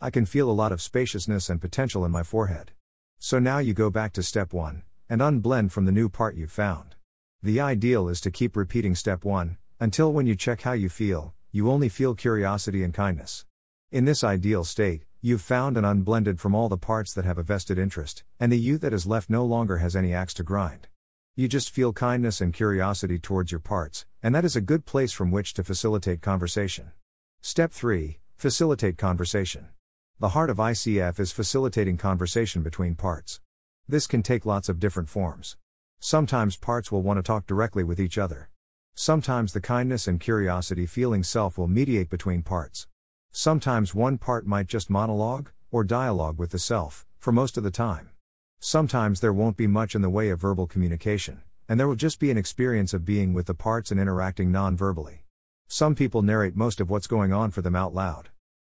I 0.00 0.10
can 0.10 0.26
feel 0.26 0.50
a 0.50 0.52
lot 0.52 0.72
of 0.72 0.80
spaciousness 0.80 1.50
and 1.50 1.60
potential 1.60 2.04
in 2.04 2.10
my 2.10 2.22
forehead. 2.22 2.72
So 3.18 3.38
now 3.38 3.58
you 3.58 3.74
go 3.74 3.90
back 3.90 4.12
to 4.14 4.22
step 4.22 4.52
1 4.52 4.82
and 5.08 5.20
unblend 5.20 5.72
from 5.72 5.84
the 5.84 5.92
new 5.92 6.08
part 6.08 6.36
you've 6.36 6.50
found. 6.50 6.96
The 7.42 7.60
ideal 7.60 8.08
is 8.08 8.20
to 8.22 8.30
keep 8.30 8.56
repeating 8.56 8.94
step 8.94 9.24
1 9.24 9.58
until 9.78 10.12
when 10.12 10.26
you 10.26 10.36
check 10.36 10.62
how 10.62 10.72
you 10.72 10.88
feel, 10.88 11.34
you 11.52 11.70
only 11.70 11.88
feel 11.88 12.14
curiosity 12.14 12.82
and 12.82 12.94
kindness. 12.94 13.44
In 13.90 14.04
this 14.04 14.22
ideal 14.22 14.62
state, 14.62 15.04
you've 15.20 15.42
found 15.42 15.76
and 15.76 15.84
unblended 15.84 16.38
from 16.38 16.54
all 16.54 16.68
the 16.68 16.78
parts 16.78 17.12
that 17.14 17.24
have 17.24 17.38
a 17.38 17.42
vested 17.42 17.78
interest, 17.78 18.24
and 18.38 18.52
the 18.52 18.58
you 18.58 18.78
that 18.78 18.92
is 18.92 19.06
left 19.06 19.28
no 19.28 19.44
longer 19.44 19.78
has 19.78 19.96
any 19.96 20.14
axe 20.14 20.34
to 20.34 20.42
grind. 20.42 20.88
You 21.34 21.48
just 21.48 21.70
feel 21.70 21.92
kindness 21.92 22.40
and 22.40 22.54
curiosity 22.54 23.18
towards 23.18 23.50
your 23.50 23.60
parts, 23.60 24.06
and 24.22 24.34
that 24.34 24.44
is 24.44 24.56
a 24.56 24.60
good 24.60 24.84
place 24.84 25.12
from 25.12 25.30
which 25.30 25.54
to 25.54 25.64
facilitate 25.64 26.22
conversation. 26.22 26.92
Step 27.42 27.72
3 27.72 28.18
Facilitate 28.36 28.98
conversation. 28.98 29.68
The 30.18 30.30
heart 30.30 30.50
of 30.50 30.58
ICF 30.58 31.18
is 31.18 31.32
facilitating 31.32 31.96
conversation 31.96 32.62
between 32.62 32.94
parts. 32.94 33.40
This 33.88 34.06
can 34.06 34.22
take 34.22 34.44
lots 34.44 34.68
of 34.68 34.78
different 34.78 35.08
forms. 35.08 35.56
Sometimes 36.00 36.58
parts 36.58 36.92
will 36.92 37.00
want 37.00 37.16
to 37.16 37.22
talk 37.22 37.46
directly 37.46 37.82
with 37.82 37.98
each 37.98 38.18
other. 38.18 38.50
Sometimes 38.94 39.54
the 39.54 39.60
kindness 39.62 40.06
and 40.06 40.20
curiosity 40.20 40.84
feeling 40.84 41.22
self 41.22 41.56
will 41.56 41.66
mediate 41.66 42.10
between 42.10 42.42
parts. 42.42 42.86
Sometimes 43.32 43.94
one 43.94 44.18
part 44.18 44.46
might 44.46 44.66
just 44.66 44.90
monologue, 44.90 45.50
or 45.70 45.82
dialogue 45.82 46.38
with 46.38 46.50
the 46.50 46.58
self, 46.58 47.06
for 47.18 47.32
most 47.32 47.56
of 47.56 47.64
the 47.64 47.70
time. 47.70 48.10
Sometimes 48.60 49.20
there 49.20 49.32
won't 49.32 49.56
be 49.56 49.66
much 49.66 49.94
in 49.94 50.02
the 50.02 50.10
way 50.10 50.28
of 50.28 50.40
verbal 50.40 50.66
communication, 50.66 51.40
and 51.70 51.80
there 51.80 51.88
will 51.88 51.96
just 51.96 52.20
be 52.20 52.30
an 52.30 52.36
experience 52.36 52.92
of 52.92 53.06
being 53.06 53.32
with 53.32 53.46
the 53.46 53.54
parts 53.54 53.90
and 53.90 53.98
interacting 53.98 54.52
non 54.52 54.76
verbally. 54.76 55.24
Some 55.72 55.94
people 55.94 56.22
narrate 56.22 56.56
most 56.56 56.80
of 56.80 56.90
what's 56.90 57.06
going 57.06 57.32
on 57.32 57.52
for 57.52 57.62
them 57.62 57.76
out 57.76 57.94
loud. 57.94 58.30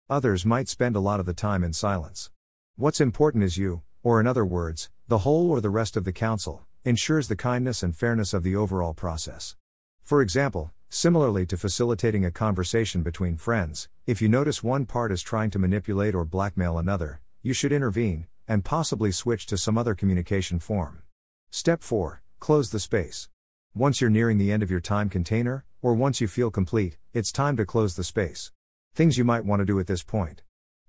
Others 0.09 0.45
might 0.45 0.67
spend 0.67 0.97
a 0.97 0.99
lot 0.99 1.21
of 1.21 1.25
the 1.25 1.33
time 1.33 1.63
in 1.63 1.71
silence. 1.71 2.29
What's 2.75 2.99
important 2.99 3.45
is 3.45 3.57
you, 3.57 3.83
or 4.03 4.19
in 4.19 4.27
other 4.27 4.43
words, 4.43 4.89
the 5.07 5.19
whole 5.19 5.49
or 5.49 5.61
the 5.61 5.69
rest 5.69 5.95
of 5.95 6.03
the 6.03 6.11
council, 6.11 6.67
ensures 6.83 7.29
the 7.29 7.37
kindness 7.37 7.83
and 7.83 7.95
fairness 7.95 8.33
of 8.33 8.43
the 8.43 8.53
overall 8.57 8.93
process. 8.93 9.55
For 10.03 10.21
example, 10.21 10.73
similarly 10.89 11.45
to 11.45 11.55
facilitating 11.55 12.25
a 12.25 12.31
conversation 12.31 13.01
between 13.01 13.37
friends, 13.37 13.87
if 14.05 14.21
you 14.21 14.27
notice 14.27 14.61
one 14.61 14.85
part 14.85 15.13
is 15.13 15.21
trying 15.21 15.51
to 15.51 15.59
manipulate 15.59 16.13
or 16.13 16.25
blackmail 16.25 16.77
another, 16.77 17.21
you 17.41 17.53
should 17.53 17.71
intervene, 17.71 18.27
and 18.45 18.65
possibly 18.65 19.13
switch 19.13 19.45
to 19.45 19.57
some 19.57 19.77
other 19.77 19.95
communication 19.95 20.59
form. 20.59 21.03
Step 21.49 21.81
4 21.81 22.21
Close 22.41 22.71
the 22.71 22.79
space. 22.79 23.29
Once 23.73 24.01
you're 24.01 24.09
nearing 24.09 24.37
the 24.37 24.51
end 24.51 24.63
of 24.63 24.69
your 24.71 24.81
time 24.81 25.07
container, 25.07 25.63
or 25.81 25.93
once 25.93 26.19
you 26.19 26.27
feel 26.27 26.51
complete, 26.51 26.97
it's 27.13 27.31
time 27.31 27.55
to 27.57 27.65
close 27.65 27.95
the 27.95 28.03
space. 28.03 28.51
Things 28.93 29.17
you 29.17 29.23
might 29.23 29.45
want 29.45 29.61
to 29.61 29.65
do 29.65 29.79
at 29.79 29.87
this 29.87 30.03
point. 30.03 30.41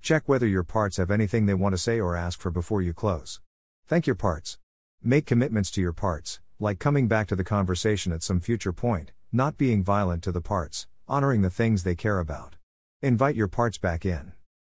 Check 0.03 0.23
whether 0.27 0.47
your 0.47 0.65
parts 0.65 0.97
have 0.97 1.11
anything 1.11 1.47
they 1.47 1.55
want 1.55 1.75
to 1.75 1.79
say 1.79 2.01
or 2.01 2.17
ask 2.17 2.41
for 2.41 2.51
before 2.51 2.83
you 2.83 2.93
close. 2.93 3.41
Thank 3.87 4.07
your 4.07 4.17
parts. 4.17 4.59
Make 5.03 5.27
commitments 5.27 5.71
to 5.73 5.81
your 5.81 5.93
parts, 5.93 6.41
like 6.59 6.79
coming 6.79 7.07
back 7.09 7.29
to 7.29 7.37
the 7.37 7.45
conversation 7.45 8.13
at 8.13 8.23
some 8.23 8.41
future 8.41 8.73
point, 8.73 9.13
not 9.33 9.57
being 9.57 9.85
violent 9.85 10.23
to 10.25 10.33
the 10.33 10.41
parts, 10.41 10.87
honoring 11.07 11.43
the 11.43 11.51
things 11.51 11.83
they 11.83 11.95
care 11.95 12.19
about. 12.19 12.57
Invite 13.03 13.37
your 13.37 13.49
parts 13.49 13.79
back 13.79 14.05
in. 14.05 14.33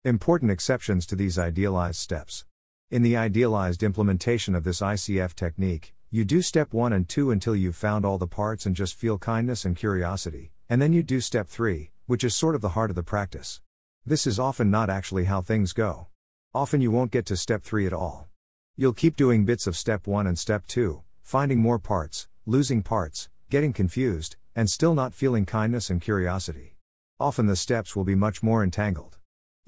Important 0.05 0.51
exceptions 0.51 1.07
to 1.07 1.17
these 1.17 1.39
idealized 1.39 1.99
steps. 1.99 2.45
In 2.91 3.03
the 3.03 3.17
idealized 3.17 3.83
implementation 3.83 4.55
of 4.55 4.65
this 4.65 4.81
ICF 4.81 5.35
technique, 5.35 5.95
you 6.13 6.25
do 6.25 6.43
step 6.43 6.73
1 6.73 6.93
and 6.93 7.09
2 7.09 7.31
until 7.31 7.55
you've 7.55 7.77
found 7.77 8.05
all 8.05 8.19
the 8.19 8.27
parts 8.27 8.67
and 8.67 8.75
just 8.75 8.97
feel 8.97 9.17
kindness 9.17 9.65
and 9.65 9.77
curiosity, 9.77 10.51
and 10.69 10.83
then 10.83 10.93
you 10.93 11.05
do 11.05 11.21
step 11.21 11.47
3, 11.47 11.93
which 12.07 12.25
is 12.25 12.35
sort 12.35 12.57
of 12.57 12.61
the 12.61 12.71
heart 12.71 12.91
of 12.91 12.97
the 12.97 13.05
practice. 13.05 13.61
This 14.05 14.27
is 14.27 14.41
often 14.41 14.73
not 14.73 14.91
actually 14.91 15.27
how 15.27 15.41
things 15.41 15.73
go. 15.73 16.09
Often 16.53 16.81
you 16.81 16.91
won't 16.91 17.13
get 17.13 17.27
to 17.27 17.37
step 17.37 17.63
3 17.63 17.87
at 17.87 17.93
all. 17.93 18.27
You'll 18.75 18.93
keep 18.93 19.15
doing 19.15 19.45
bits 19.45 19.69
of 19.69 19.77
step 19.77 20.09
1 20.09 20.27
and 20.27 20.37
step 20.37 20.67
2, 20.67 21.01
finding 21.23 21.61
more 21.61 21.79
parts, 21.79 22.27
losing 22.45 22.83
parts, 22.83 23.29
getting 23.49 23.73
confused, 23.73 24.35
and 24.57 24.69
still 24.69 24.97
not 24.97 25.15
feeling 25.15 25.47
kindness 25.47 25.91
and 25.91 26.01
curiosity. 26.01 26.77
Often 27.21 27.47
the 27.47 27.55
steps 27.55 27.95
will 27.95 28.03
be 28.03 28.17
much 28.17 28.43
more 28.43 28.65
entangled. 28.65 29.20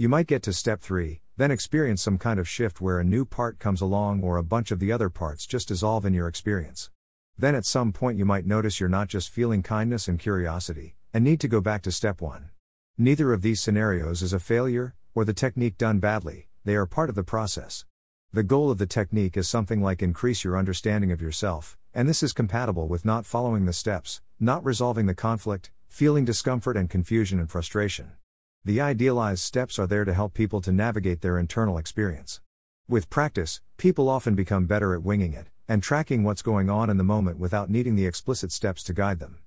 You 0.03 0.09
might 0.09 0.27
get 0.27 0.43
to 0.43 0.53
step 0.53 0.81
3, 0.81 1.21
then 1.37 1.53
experience 1.53 2.03
some 2.03 2.19
kind 2.19 2.41
of 2.41 2.49
shift 2.49 2.81
where 2.81 2.99
a 2.99 3.05
new 3.05 3.25
part 3.25 3.61
comes 3.61 3.81
along 3.81 4.25
or 4.25 4.37
a 4.37 4.43
bunch 4.43 4.73
of 4.73 4.81
the 4.81 4.91
other 4.91 5.09
parts 5.09 5.47
just 5.47 5.69
dissolve 5.69 6.05
in 6.05 6.13
your 6.13 6.27
experience. 6.27 6.91
Then 7.39 7.55
at 7.55 7.65
some 7.65 7.93
point 7.93 8.19
you 8.19 8.25
might 8.25 8.45
notice 8.45 8.81
you're 8.81 8.89
not 8.89 9.07
just 9.07 9.31
feeling 9.31 9.63
kindness 9.63 10.09
and 10.09 10.19
curiosity, 10.19 10.97
and 11.15 11.23
need 11.23 11.39
to 11.39 11.47
go 11.47 11.61
back 11.61 11.83
to 11.83 11.93
step 11.93 12.21
1. 12.21 12.51
Neither 12.99 13.33
of 13.33 13.43
these 13.43 13.61
scenarios 13.61 14.23
is 14.23 14.33
a 14.33 14.41
failure, 14.41 14.97
or 15.15 15.25
the 15.25 15.33
technique 15.33 15.79
done 15.79 16.01
badly, 16.01 16.49
they 16.65 16.75
are 16.75 16.85
part 16.85 17.09
of 17.09 17.15
the 17.15 17.23
process. 17.23 17.85
The 18.33 18.43
goal 18.43 18.73
of 18.73 18.79
the 18.79 18.87
technique 18.87 19.37
is 19.37 19.49
something 19.49 19.81
like 19.81 20.03
increase 20.03 20.43
your 20.43 20.59
understanding 20.59 21.13
of 21.13 21.23
yourself, 21.23 21.79
and 21.95 22.09
this 22.09 22.25
is 22.25 22.33
compatible 22.33 22.89
with 22.89 23.05
not 23.05 23.25
following 23.25 23.67
the 23.67 23.73
steps, 23.73 24.21
not 24.41 24.65
resolving 24.65 25.07
the 25.07 25.15
conflict, 25.15 25.71
feeling 25.87 26.25
discomfort 26.25 26.77
and 26.77 26.91
confusion 26.91 27.39
and 27.39 27.49
frustration. 27.53 28.15
The 28.65 28.81
idealized 28.81 29.43
steps 29.43 29.79
are 29.79 29.87
there 29.87 30.05
to 30.05 30.15
help 30.15 30.35
people 30.35 30.61
to 30.63 30.73
navigate 30.73 31.21
their 31.21 31.39
internal 31.39 31.79
experience. 31.79 32.41
With 32.89 33.11
practice, 33.11 33.61
people 33.77 34.09
often 34.09 34.35
become 34.35 34.67
better 34.67 34.95
at 34.95 35.03
winging 35.03 35.33
it, 35.33 35.49
and 35.69 35.83
tracking 35.83 36.25
what's 36.25 36.43
going 36.43 36.71
on 36.71 36.91
in 36.91 36.97
the 36.97 37.05
moment 37.05 37.39
without 37.39 37.71
needing 37.71 37.97
the 37.97 38.07
explicit 38.07 38.53
steps 38.53 38.83
to 38.85 38.93
guide 38.93 39.19
them. 39.19 39.39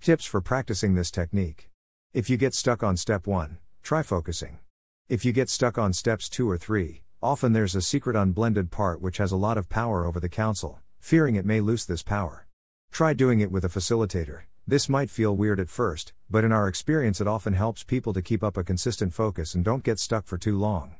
Tips 0.00 0.24
for 0.24 0.40
practicing 0.40 0.94
this 0.94 1.10
technique. 1.10 1.70
If 2.12 2.28
you 2.28 2.36
get 2.36 2.54
stuck 2.54 2.82
on 2.82 2.96
step 2.96 3.26
1, 3.26 3.58
try 3.82 4.02
focusing. 4.02 4.58
If 5.08 5.24
you 5.24 5.32
get 5.32 5.48
stuck 5.48 5.78
on 5.78 5.92
steps 5.92 6.28
2 6.28 6.48
or 6.48 6.58
3, 6.58 7.04
Often 7.24 7.54
there's 7.54 7.74
a 7.74 7.80
secret 7.80 8.16
unblended 8.16 8.70
part 8.70 9.00
which 9.00 9.16
has 9.16 9.32
a 9.32 9.36
lot 9.38 9.56
of 9.56 9.70
power 9.70 10.04
over 10.04 10.20
the 10.20 10.28
council, 10.28 10.80
fearing 11.00 11.36
it 11.36 11.46
may 11.46 11.62
lose 11.62 11.86
this 11.86 12.02
power. 12.02 12.46
Try 12.92 13.14
doing 13.14 13.40
it 13.40 13.50
with 13.50 13.64
a 13.64 13.70
facilitator. 13.70 14.42
This 14.66 14.88
might 14.88 15.10
feel 15.10 15.36
weird 15.36 15.60
at 15.60 15.68
first, 15.68 16.14
but 16.30 16.42
in 16.42 16.50
our 16.50 16.68
experience, 16.68 17.20
it 17.20 17.28
often 17.28 17.52
helps 17.52 17.84
people 17.84 18.14
to 18.14 18.22
keep 18.22 18.42
up 18.42 18.56
a 18.56 18.64
consistent 18.64 19.12
focus 19.12 19.54
and 19.54 19.62
don't 19.62 19.84
get 19.84 19.98
stuck 19.98 20.26
for 20.26 20.38
too 20.38 20.58
long. 20.58 20.96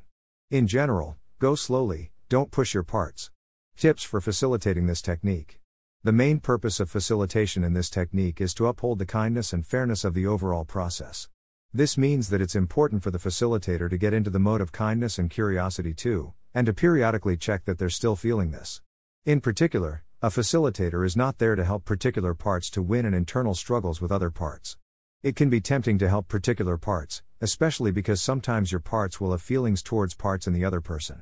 In 0.51 0.67
general, 0.67 1.17
go 1.39 1.55
slowly, 1.55 2.11
don't 2.29 2.51
push 2.51 2.75
your 2.75 2.83
parts. 2.83 3.31
Tips 3.75 4.03
for 4.03 4.21
facilitating 4.21 4.85
this 4.85 5.01
technique. 5.01 5.59
The 6.03 6.11
main 6.11 6.39
purpose 6.39 6.79
of 6.79 6.91
facilitation 6.91 7.63
in 7.63 7.73
this 7.73 7.89
technique 7.89 8.39
is 8.39 8.53
to 8.53 8.67
uphold 8.67 8.99
the 8.99 9.05
kindness 9.07 9.51
and 9.51 9.65
fairness 9.65 10.05
of 10.05 10.13
the 10.13 10.27
overall 10.27 10.63
process. 10.63 11.27
This 11.73 11.97
means 11.97 12.29
that 12.29 12.41
it's 12.41 12.55
important 12.55 13.01
for 13.01 13.09
the 13.09 13.17
facilitator 13.17 13.89
to 13.89 13.97
get 13.97 14.13
into 14.13 14.29
the 14.29 14.37
mode 14.37 14.61
of 14.61 14.71
kindness 14.71 15.17
and 15.17 15.27
curiosity 15.27 15.95
too, 15.95 16.33
and 16.53 16.67
to 16.67 16.73
periodically 16.73 17.35
check 17.35 17.65
that 17.65 17.79
they're 17.79 17.89
still 17.89 18.15
feeling 18.15 18.51
this. 18.51 18.81
In 19.25 19.41
particular, 19.41 20.04
a 20.21 20.29
facilitator 20.29 21.05
is 21.05 21.17
not 21.17 21.37
there 21.37 21.55
to 21.55 21.65
help 21.65 21.83
particular 21.83 22.33
parts 22.33 22.69
to 22.71 22.81
win 22.81 23.05
in 23.05 23.13
internal 23.13 23.53
struggles 23.53 23.99
with 23.99 24.11
other 24.11 24.31
parts. 24.31 24.77
It 25.21 25.35
can 25.35 25.49
be 25.49 25.59
tempting 25.59 25.97
to 25.99 26.09
help 26.09 26.27
particular 26.27 26.77
parts, 26.77 27.21
especially 27.41 27.91
because 27.91 28.21
sometimes 28.21 28.71
your 28.71 28.79
parts 28.79 29.19
will 29.19 29.31
have 29.31 29.41
feelings 29.41 29.83
towards 29.83 30.15
parts 30.15 30.47
in 30.47 30.53
the 30.53 30.63
other 30.63 30.81
person. 30.81 31.21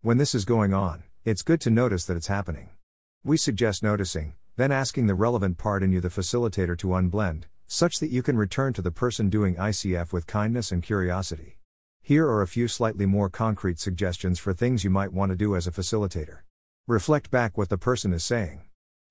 When 0.00 0.18
this 0.18 0.34
is 0.34 0.44
going 0.44 0.74
on, 0.74 1.04
it's 1.24 1.42
good 1.42 1.60
to 1.62 1.70
notice 1.70 2.04
that 2.06 2.16
it's 2.16 2.26
happening. 2.26 2.70
We 3.22 3.36
suggest 3.36 3.82
noticing, 3.82 4.34
then 4.56 4.72
asking 4.72 5.06
the 5.06 5.14
relevant 5.14 5.56
part 5.56 5.82
in 5.84 5.92
you, 5.92 6.00
the 6.00 6.08
facilitator, 6.08 6.76
to 6.78 6.88
unblend, 6.88 7.44
such 7.66 8.00
that 8.00 8.10
you 8.10 8.22
can 8.22 8.36
return 8.36 8.72
to 8.72 8.82
the 8.82 8.90
person 8.90 9.30
doing 9.30 9.54
ICF 9.54 10.12
with 10.12 10.26
kindness 10.26 10.72
and 10.72 10.82
curiosity. 10.82 11.58
Here 12.02 12.26
are 12.26 12.42
a 12.42 12.48
few 12.48 12.66
slightly 12.66 13.06
more 13.06 13.30
concrete 13.30 13.78
suggestions 13.78 14.40
for 14.40 14.52
things 14.52 14.82
you 14.82 14.90
might 14.90 15.12
want 15.12 15.30
to 15.30 15.36
do 15.36 15.54
as 15.54 15.68
a 15.68 15.70
facilitator. 15.70 16.40
Reflect 16.88 17.30
back 17.30 17.56
what 17.56 17.68
the 17.68 17.78
person 17.78 18.12
is 18.12 18.24
saying. 18.24 18.62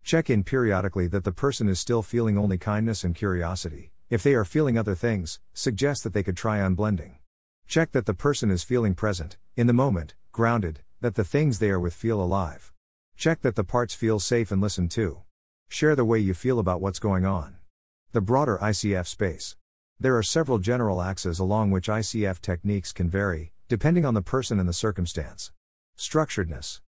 Check 0.04 0.30
in 0.30 0.44
periodically 0.44 1.08
that 1.08 1.24
the 1.24 1.32
person 1.32 1.70
is 1.70 1.80
still 1.80 2.02
feeling 2.02 2.38
only 2.38 2.58
kindness 2.58 3.06
and 3.06 3.16
curiosity. 3.16 3.94
If 4.10 4.24
they 4.24 4.34
are 4.34 4.44
feeling 4.44 4.78
other 4.78 4.94
things, 4.94 5.40
suggest 5.54 6.04
that 6.04 6.12
they 6.12 6.22
could 6.22 6.36
try 6.36 6.58
unblending. 6.58 7.20
Check 7.68 7.94
that 7.94 8.06
the 8.06 8.14
person 8.14 8.52
is 8.52 8.62
feeling 8.62 8.94
present, 8.94 9.38
in 9.56 9.68
the 9.68 9.74
moment, 9.74 10.16
grounded, 10.34 10.82
that 11.00 11.16
the 11.16 11.24
things 11.24 11.60
they 11.60 11.70
are 11.70 11.80
with 11.80 11.94
feel 11.94 12.22
alive. 12.22 12.74
Check 13.16 13.40
that 13.40 13.56
the 13.56 13.64
parts 13.64 13.94
feel 13.94 14.20
safe 14.20 14.52
and 14.52 14.62
listened 14.62 14.92
to. 14.92 15.22
Share 15.70 15.96
the 15.96 16.04
way 16.04 16.20
you 16.20 16.34
feel 16.34 16.60
about 16.60 16.82
what's 16.82 17.00
going 17.00 17.26
on. 17.26 17.56
The 18.12 18.20
broader 18.20 18.60
ICF 18.62 19.08
space. 19.08 19.56
There 19.98 20.18
are 20.18 20.24
several 20.24 20.58
general 20.58 21.02
axes 21.02 21.40
along 21.40 21.72
which 21.72 21.88
ICF 21.88 22.42
techniques 22.42 22.92
can 22.92 23.10
vary, 23.10 23.54
depending 23.70 24.04
on 24.04 24.14
the 24.14 24.22
person 24.22 24.60
and 24.60 24.68
the 24.68 24.74
circumstance. 24.74 25.54
Structuredness. 25.98 26.82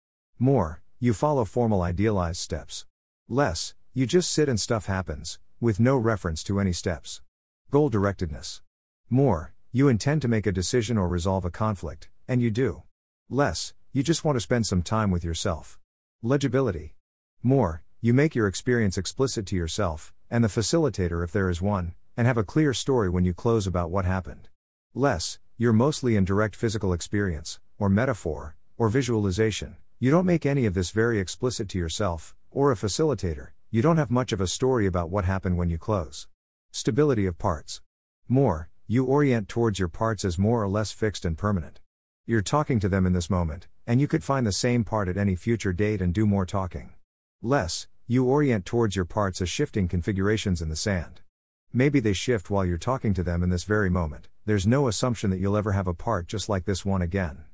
More, 0.44 0.82
you 1.00 1.14
follow 1.14 1.46
formal 1.46 1.82
idealized 1.82 2.42
steps. 2.42 2.86
Less, 3.30 3.76
you 3.94 4.06
just 4.06 4.30
sit 4.30 4.50
and 4.50 4.60
stuff 4.60 4.88
happens, 4.88 5.40
with 5.62 5.80
no 5.80 5.96
reference 5.96 6.44
to 6.44 6.60
any 6.60 6.74
steps. 6.74 7.22
Goal 7.72 7.90
directedness. 7.90 8.60
More, 9.10 9.54
you 9.72 9.88
intend 9.88 10.22
to 10.22 10.28
make 10.28 10.46
a 10.46 10.52
decision 10.52 10.98
or 10.98 11.08
resolve 11.08 11.46
a 11.46 11.50
conflict, 11.50 12.10
and 12.28 12.42
you 12.42 12.52
do. 12.52 12.84
Less, 13.30 13.74
you 13.94 14.04
just 14.04 14.26
want 14.26 14.36
to 14.36 14.42
spend 14.42 14.68
some 14.68 14.82
time 14.82 15.12
with 15.12 15.24
yourself. 15.24 15.80
Legibility. 16.22 16.96
More, 17.42 17.82
you 18.02 18.14
make 18.14 18.36
your 18.36 18.48
experience 18.48 18.98
explicit 18.98 19.46
to 19.46 19.56
yourself, 19.56 20.12
and 20.30 20.44
the 20.44 20.50
facilitator 20.50 21.24
if 21.24 21.32
there 21.32 21.50
is 21.50 21.62
one, 21.62 21.94
and 22.18 22.28
have 22.28 22.38
a 22.38 22.44
clear 22.44 22.74
story 22.74 23.08
when 23.08 23.24
you 23.24 23.34
close 23.34 23.66
about 23.66 23.92
what 23.92 24.04
happened. 24.04 24.50
Less, 24.94 25.40
you're 25.58 25.72
mostly 25.72 26.18
in 26.18 26.26
direct 26.26 26.58
physical 26.58 26.92
experience, 26.92 27.62
or 27.80 27.88
metaphor, 27.88 28.58
or 28.78 28.90
visualization. 28.90 29.78
You 30.04 30.12
don't 30.12 30.26
make 30.26 30.46
any 30.46 30.66
of 30.66 30.74
this 30.74 30.92
very 30.92 31.18
explicit 31.18 31.70
to 31.70 31.78
yourself, 31.78 32.36
or 32.52 32.74
a 32.74 32.76
facilitator, 32.76 33.52
you 33.72 33.82
don't 33.82 33.96
have 33.96 34.12
much 34.12 34.34
of 34.34 34.42
a 34.42 34.48
story 34.48 34.86
about 34.86 35.10
what 35.10 35.24
happened 35.24 35.56
when 35.56 35.70
you 35.70 35.78
close. 35.78 36.28
Stability 36.74 37.26
of 37.26 37.38
parts. 37.38 37.82
More, 38.28 38.70
you 38.86 39.06
orient 39.06 39.48
towards 39.48 39.80
your 39.80 39.88
parts 39.88 40.26
as 40.26 40.38
more 40.38 40.62
or 40.62 40.68
less 40.68 40.92
fixed 40.92 41.24
and 41.24 41.38
permanent. 41.38 41.80
You're 42.26 42.42
talking 42.42 42.82
to 42.82 42.90
them 42.90 43.06
in 43.06 43.14
this 43.14 43.30
moment, 43.30 43.68
and 43.88 44.02
you 44.02 44.10
could 44.10 44.26
find 44.26 44.46
the 44.46 44.52
same 44.52 44.84
part 44.84 45.08
at 45.08 45.16
any 45.16 45.38
future 45.38 45.72
date 45.72 46.02
and 46.02 46.14
do 46.14 46.26
more 46.26 46.46
talking. 46.46 46.96
Less, 47.42 47.88
you 48.06 48.26
orient 48.26 48.66
towards 48.66 48.98
your 48.98 49.06
parts 49.06 49.42
as 49.42 49.48
shifting 49.48 49.88
configurations 49.88 50.62
in 50.62 50.68
the 50.68 50.76
sand. 50.76 51.22
Maybe 51.72 52.02
they 52.02 52.12
shift 52.12 52.50
while 52.50 52.66
you're 52.66 52.78
talking 52.78 53.14
to 53.14 53.24
them 53.24 53.42
in 53.42 53.52
this 53.52 53.64
very 53.64 53.90
moment, 53.90 54.28
there's 54.46 54.68
no 54.68 54.90
assumption 54.90 55.30
that 55.30 55.40
you'll 55.40 55.56
ever 55.56 55.72
have 55.72 55.88
a 55.88 55.94
part 55.94 56.28
just 56.28 56.50
like 56.50 56.66
this 56.66 56.84
one 56.84 57.02
again. 57.02 57.46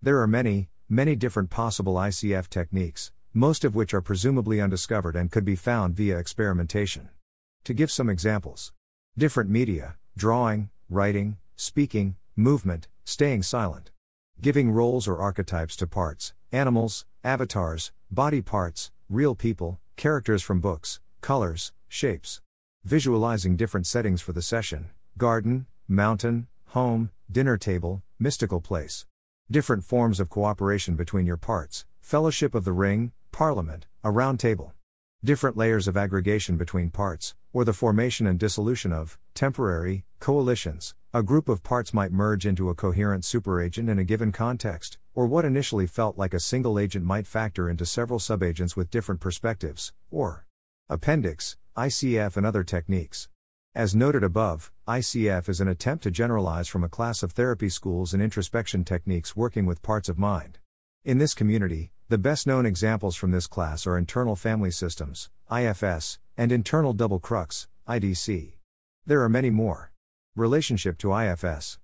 There 0.00 0.20
are 0.20 0.28
many, 0.28 0.68
many 0.88 1.16
different 1.16 1.50
possible 1.50 1.94
ICF 1.94 2.48
techniques, 2.48 3.12
most 3.32 3.64
of 3.64 3.74
which 3.74 3.94
are 3.94 4.00
presumably 4.00 4.60
undiscovered 4.60 5.16
and 5.16 5.30
could 5.30 5.44
be 5.44 5.56
found 5.56 5.94
via 5.94 6.18
experimentation. 6.18 7.08
To 7.64 7.74
give 7.74 7.90
some 7.90 8.08
examples 8.08 8.72
different 9.18 9.50
media, 9.50 9.96
drawing, 10.16 10.70
writing, 10.90 11.38
speaking, 11.56 12.16
movement, 12.36 12.88
staying 13.04 13.42
silent. 13.42 13.90
Giving 14.40 14.70
roles 14.70 15.08
or 15.08 15.18
archetypes 15.18 15.74
to 15.76 15.86
parts, 15.86 16.34
animals, 16.52 17.06
avatars, 17.24 17.92
body 18.10 18.42
parts, 18.42 18.90
real 19.08 19.34
people, 19.34 19.80
Characters 19.96 20.42
from 20.42 20.60
books, 20.60 21.00
colors, 21.22 21.72
shapes. 21.88 22.42
Visualizing 22.84 23.56
different 23.56 23.86
settings 23.86 24.20
for 24.20 24.34
the 24.34 24.42
session 24.42 24.90
garden, 25.16 25.64
mountain, 25.88 26.48
home, 26.66 27.10
dinner 27.32 27.56
table, 27.56 28.02
mystical 28.18 28.60
place. 28.60 29.06
Different 29.48 29.84
forms 29.84 30.18
of 30.18 30.28
cooperation 30.28 30.96
between 30.96 31.24
your 31.24 31.36
parts, 31.36 31.84
fellowship 32.00 32.52
of 32.52 32.64
the 32.64 32.72
ring, 32.72 33.12
parliament, 33.30 33.86
a 34.02 34.10
round 34.10 34.40
table. 34.40 34.72
Different 35.22 35.56
layers 35.56 35.86
of 35.86 35.96
aggregation 35.96 36.56
between 36.56 36.90
parts, 36.90 37.36
or 37.52 37.64
the 37.64 37.72
formation 37.72 38.26
and 38.26 38.40
dissolution 38.40 38.92
of, 38.92 39.20
temporary, 39.34 40.04
coalitions. 40.18 40.96
A 41.14 41.22
group 41.22 41.48
of 41.48 41.62
parts 41.62 41.94
might 41.94 42.10
merge 42.10 42.44
into 42.44 42.68
a 42.70 42.74
coherent 42.74 43.22
superagent 43.22 43.88
in 43.88 44.00
a 44.00 44.04
given 44.04 44.32
context, 44.32 44.98
or 45.14 45.28
what 45.28 45.44
initially 45.44 45.86
felt 45.86 46.18
like 46.18 46.34
a 46.34 46.40
single 46.40 46.76
agent 46.76 47.04
might 47.04 47.28
factor 47.28 47.70
into 47.70 47.86
several 47.86 48.18
subagents 48.18 48.74
with 48.74 48.90
different 48.90 49.20
perspectives, 49.20 49.92
or 50.10 50.44
appendix, 50.88 51.56
ICF, 51.76 52.36
and 52.36 52.44
other 52.44 52.64
techniques. 52.64 53.28
As 53.76 53.94
noted 53.94 54.24
above, 54.24 54.72
ICF 54.88 55.48
is 55.48 55.60
an 55.60 55.66
attempt 55.66 56.04
to 56.04 56.12
generalize 56.12 56.68
from 56.68 56.84
a 56.84 56.88
class 56.88 57.24
of 57.24 57.32
therapy 57.32 57.68
schools 57.68 58.14
and 58.14 58.22
introspection 58.22 58.84
techniques 58.84 59.34
working 59.34 59.66
with 59.66 59.82
parts 59.82 60.08
of 60.08 60.16
mind. 60.16 60.60
In 61.04 61.18
this 61.18 61.34
community, 61.34 61.90
the 62.08 62.18
best 62.18 62.46
known 62.46 62.64
examples 62.64 63.16
from 63.16 63.32
this 63.32 63.48
class 63.48 63.84
are 63.84 63.98
internal 63.98 64.36
family 64.36 64.70
systems, 64.70 65.28
IFS, 65.50 66.20
and 66.36 66.52
internal 66.52 66.92
double 66.92 67.18
crux, 67.18 67.66
IDC. 67.88 68.58
There 69.04 69.22
are 69.22 69.28
many 69.28 69.50
more. 69.50 69.90
Relationship 70.36 70.98
to 70.98 71.12
IFS. 71.12 71.80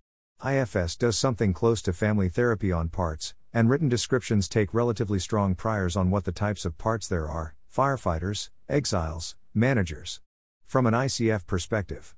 IFS 0.46 0.94
does 0.94 1.18
something 1.18 1.52
close 1.52 1.82
to 1.82 1.92
family 1.92 2.28
therapy 2.28 2.70
on 2.70 2.88
parts, 2.88 3.34
and 3.52 3.68
written 3.68 3.88
descriptions 3.88 4.48
take 4.48 4.72
relatively 4.72 5.18
strong 5.18 5.56
priors 5.56 5.96
on 5.96 6.10
what 6.10 6.22
the 6.22 6.30
types 6.30 6.64
of 6.64 6.78
parts 6.78 7.08
there 7.08 7.28
are 7.28 7.56
firefighters, 7.68 8.50
exiles, 8.68 9.34
managers. 9.52 10.20
From 10.64 10.86
an 10.86 10.94
ICF 10.94 11.48
perspective, 11.48 12.14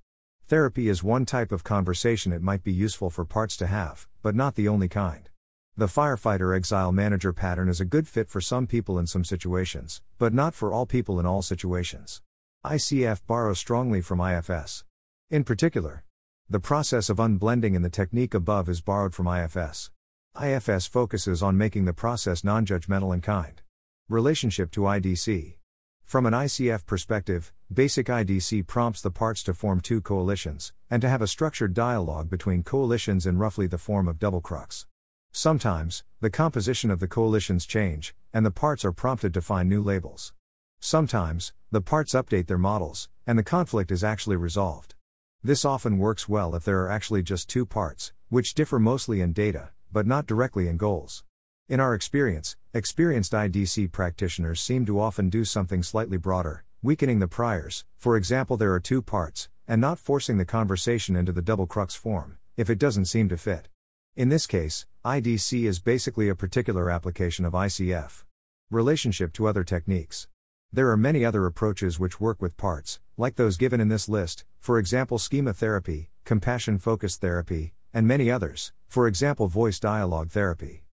therapy 0.47 0.89
is 0.89 1.03
one 1.03 1.25
type 1.25 1.53
of 1.53 1.65
conversation 1.65 2.33
it 2.33 2.43
might 2.43 2.63
be 2.63 2.73
useful 2.73 3.11
for 3.11 3.25
parts 3.25 3.57
to 3.57 3.67
have, 3.67 4.07
but 4.23 4.35
not 4.35 4.55
the 4.55 4.69
only 4.69 4.89
kind. 4.89 5.31
The 5.77 5.87
firefighter 5.87 6.55
exile 6.55 6.93
manager 6.93 7.33
pattern 7.33 7.69
is 7.69 7.81
a 7.81 7.85
good 7.85 8.07
fit 8.07 8.29
for 8.29 8.41
some 8.41 8.67
people 8.67 8.99
in 8.99 9.07
some 9.07 9.25
situations, 9.25 10.03
but 10.19 10.33
not 10.35 10.55
for 10.55 10.73
all 10.73 10.87
people 10.87 11.19
in 11.19 11.27
all 11.27 11.43
situations. 11.43 12.21
ICF 12.65 13.23
borrows 13.27 13.59
strongly 13.59 14.01
from 14.01 14.21
IFS. 14.21 14.85
In 15.31 15.45
particular, 15.45 16.05
the 16.49 16.61
process 16.61 17.09
of 17.09 17.17
unblending 17.17 17.75
in 17.75 17.83
the 17.83 17.91
technique 17.91 18.35
above 18.35 18.69
is 18.69 18.83
borrowed 18.83 19.15
from 19.15 19.27
IFS. 19.27 19.91
IFS 20.41 20.87
focuses 20.87 21.43
on 21.43 21.57
making 21.57 21.87
the 21.87 21.93
process 21.93 22.45
non 22.45 22.67
judgmental 22.67 23.13
and 23.13 23.23
kind. 23.23 23.63
Relationship 24.09 24.71
to 24.73 24.83
IDC. 24.83 25.57
From 26.05 26.27
an 26.27 26.35
ICF 26.35 26.87
perspective, 26.87 27.53
basic 27.73 28.07
IDC 28.07 28.67
prompts 28.67 29.01
the 29.01 29.11
parts 29.11 29.43
to 29.45 29.55
form 29.55 29.81
two 29.81 30.01
coalitions, 30.01 30.73
and 30.91 31.03
to 31.03 31.09
have 31.09 31.23
a 31.23 31.27
structured 31.27 31.75
dialogue 31.75 32.31
between 32.31 32.63
coalitions 32.63 33.27
in 33.27 33.39
roughly 33.39 33.67
the 33.67 33.79
form 33.79 34.07
of 34.07 34.19
double 34.19 34.41
crux. 34.41 34.87
Sometimes, 35.33 36.05
the 36.21 36.31
composition 36.31 36.91
of 36.91 37.01
the 37.01 37.09
coalitions 37.09 37.67
change, 37.67 38.15
and 38.33 38.47
the 38.47 38.53
parts 38.53 38.85
are 38.85 38.93
prompted 38.93 39.35
to 39.35 39.41
find 39.41 39.69
new 39.69 39.83
labels. 39.83 40.33
Sometimes, 40.79 41.53
the 41.73 41.81
parts 41.81 42.13
update 42.13 42.47
their 42.47 42.59
models, 42.59 43.09
and 43.27 43.37
the 43.39 43.43
conflict 43.43 43.91
is 43.91 44.05
actually 44.05 44.37
resolved. 44.37 44.95
This 45.43 45.65
often 45.65 45.99
works 45.99 46.29
well 46.29 46.55
if 46.55 46.65
there 46.65 46.83
are 46.83 46.91
actually 46.91 47.23
just 47.23 47.49
two 47.49 47.67
parts, 47.67 48.13
which 48.29 48.55
differ 48.55 48.79
mostly 48.79 49.21
in 49.21 49.33
data, 49.33 49.71
but 49.91 50.07
not 50.07 50.27
directly 50.27 50.69
in 50.69 50.77
goals. 50.77 51.25
In 51.69 51.81
our 51.81 51.95
experience, 51.95 52.57
experienced 52.75 53.31
IDC 53.31 53.93
practitioners 53.93 54.61
seem 54.61 54.85
to 54.85 54.99
often 54.99 55.31
do 55.31 55.45
something 55.45 55.81
slightly 55.81 56.17
broader, 56.17 56.65
weakening 56.83 57.21
the 57.21 57.29
priors, 57.29 57.85
for 57.97 58.17
example, 58.17 58.57
there 58.57 58.73
are 58.73 58.81
two 58.81 59.01
parts, 59.01 59.49
and 59.69 59.81
not 59.81 59.97
forcing 59.97 60.39
the 60.39 60.45
conversation 60.45 61.15
into 61.15 61.31
the 61.31 61.41
double 61.41 61.69
crux 61.69 61.95
form, 61.95 62.37
if 62.57 62.69
it 62.69 62.81
doesn't 62.81 63.05
seem 63.05 63.29
to 63.29 63.37
fit. 63.37 63.69
In 64.17 64.29
this 64.29 64.49
case, 64.49 64.87
IDC 65.05 65.69
is 65.69 65.79
basically 65.79 66.29
a 66.29 66.35
particular 66.35 66.91
application 66.91 67.45
of 67.45 67.53
ICF. 67.53 68.25
Relationship 68.73 69.33
to 69.35 69.47
other 69.47 69.63
techniques. 69.63 70.27
There 70.73 70.91
are 70.91 70.97
many 70.97 71.25
other 71.25 71.47
approaches 71.47 72.01
which 72.01 72.21
work 72.21 72.43
with 72.43 72.57
parts, 72.57 72.99
like 73.17 73.37
those 73.37 73.57
given 73.57 73.81
in 73.81 73.89
this 73.89 74.09
list, 74.09 74.45
for 74.59 74.81
example, 74.81 75.19
schema 75.19 75.53
therapy, 75.53 76.11
compassion 76.25 76.81
focused 76.81 77.21
therapy, 77.21 77.73
and 77.93 78.09
many 78.09 78.33
others, 78.33 78.73
for 78.89 79.07
example, 79.07 79.47
voice 79.47 79.79
dialogue 79.79 80.31
therapy. 80.31 80.84